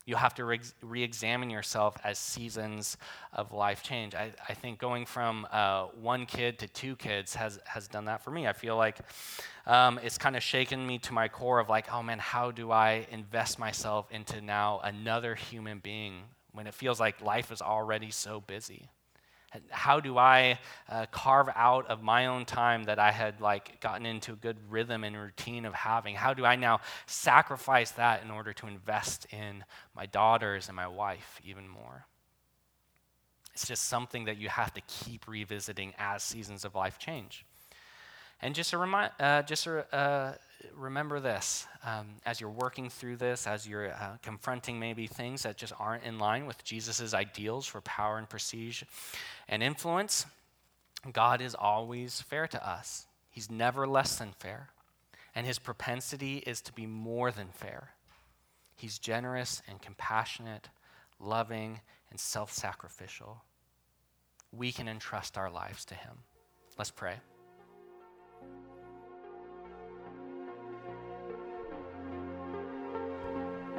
you'll 0.05 0.17
have 0.17 0.33
to 0.35 0.45
re 0.81 1.03
examine 1.03 1.49
yourself 1.49 1.95
as 2.03 2.17
seasons 2.17 2.97
of 3.31 3.51
life 3.51 3.83
change. 3.83 4.15
I, 4.15 4.31
I 4.49 4.53
think 4.53 4.79
going 4.79 5.05
from 5.05 5.47
uh, 5.51 5.85
one 5.99 6.25
kid 6.25 6.59
to 6.59 6.67
two 6.67 6.95
kids 6.95 7.35
has, 7.35 7.59
has 7.65 7.87
done 7.87 8.05
that 8.05 8.21
for 8.23 8.31
me. 8.31 8.47
I 8.47 8.53
feel 8.53 8.75
like 8.75 8.99
um, 9.65 9.99
it's 10.03 10.17
kind 10.17 10.35
of 10.35 10.43
shaken 10.43 10.85
me 10.85 10.97
to 10.99 11.13
my 11.13 11.27
core 11.27 11.59
of 11.59 11.69
like, 11.69 11.93
oh 11.93 12.03
man, 12.03 12.19
how 12.19 12.51
do 12.51 12.71
I 12.71 13.07
invest 13.11 13.59
myself 13.59 14.11
into 14.11 14.41
now 14.41 14.81
another 14.83 15.35
human 15.35 15.79
being 15.79 16.23
when 16.51 16.67
it 16.67 16.73
feels 16.73 16.99
like 16.99 17.21
life 17.21 17.51
is 17.51 17.61
already 17.61 18.11
so 18.11 18.41
busy? 18.41 18.89
How 19.69 19.99
do 19.99 20.17
I 20.17 20.59
uh, 20.89 21.05
carve 21.11 21.49
out 21.55 21.87
of 21.87 22.01
my 22.01 22.27
own 22.27 22.45
time 22.45 22.85
that 22.85 22.99
I 22.99 23.11
had 23.11 23.41
like 23.41 23.79
gotten 23.79 24.05
into 24.05 24.33
a 24.33 24.35
good 24.35 24.57
rhythm 24.69 25.03
and 25.03 25.15
routine 25.15 25.65
of 25.65 25.73
having? 25.73 26.15
How 26.15 26.33
do 26.33 26.45
I 26.45 26.55
now 26.55 26.81
sacrifice 27.05 27.91
that 27.91 28.23
in 28.23 28.31
order 28.31 28.53
to 28.53 28.67
invest 28.67 29.27
in 29.31 29.63
my 29.95 30.05
daughters 30.05 30.67
and 30.67 30.75
my 30.75 30.87
wife 30.87 31.39
even 31.43 31.67
more? 31.67 32.05
It's 33.53 33.67
just 33.67 33.85
something 33.85 34.25
that 34.25 34.37
you 34.37 34.49
have 34.49 34.73
to 34.73 34.81
keep 34.81 35.27
revisiting 35.27 35.93
as 35.97 36.23
seasons 36.23 36.65
of 36.65 36.73
life 36.73 36.97
change. 36.97 37.45
And 38.41 38.55
just 38.55 38.73
a 38.73 38.77
remind, 38.77 39.11
uh, 39.19 39.43
just 39.43 39.67
a, 39.67 39.95
uh, 39.95 40.33
remember 40.75 41.19
this 41.19 41.67
um, 41.85 42.07
as 42.25 42.39
you're 42.39 42.49
working 42.49 42.89
through 42.89 43.17
this, 43.17 43.47
as 43.47 43.67
you're 43.67 43.91
uh, 43.91 44.17
confronting 44.21 44.79
maybe 44.79 45.07
things 45.07 45.43
that 45.43 45.57
just 45.57 45.73
aren't 45.79 46.03
in 46.03 46.19
line 46.19 46.45
with 46.45 46.63
Jesus' 46.63 47.13
ideals 47.13 47.65
for 47.65 47.81
power 47.81 48.17
and 48.17 48.29
prestige 48.29 48.83
and 49.47 49.61
influence. 49.61 50.25
God 51.11 51.41
is 51.41 51.55
always 51.55 52.21
fair 52.21 52.47
to 52.47 52.67
us. 52.69 53.07
He's 53.29 53.51
never 53.51 53.87
less 53.87 54.17
than 54.17 54.31
fair. 54.39 54.69
And 55.35 55.45
his 55.45 55.59
propensity 55.59 56.37
is 56.37 56.61
to 56.61 56.73
be 56.73 56.85
more 56.85 57.31
than 57.31 57.47
fair. 57.47 57.91
He's 58.75 58.99
generous 58.99 59.61
and 59.67 59.81
compassionate, 59.81 60.69
loving 61.19 61.81
and 62.11 62.19
self 62.19 62.51
sacrificial. 62.51 63.43
We 64.51 64.71
can 64.71 64.87
entrust 64.87 65.37
our 65.37 65.49
lives 65.49 65.85
to 65.85 65.95
him. 65.95 66.19
Let's 66.77 66.91
pray. 66.91 67.15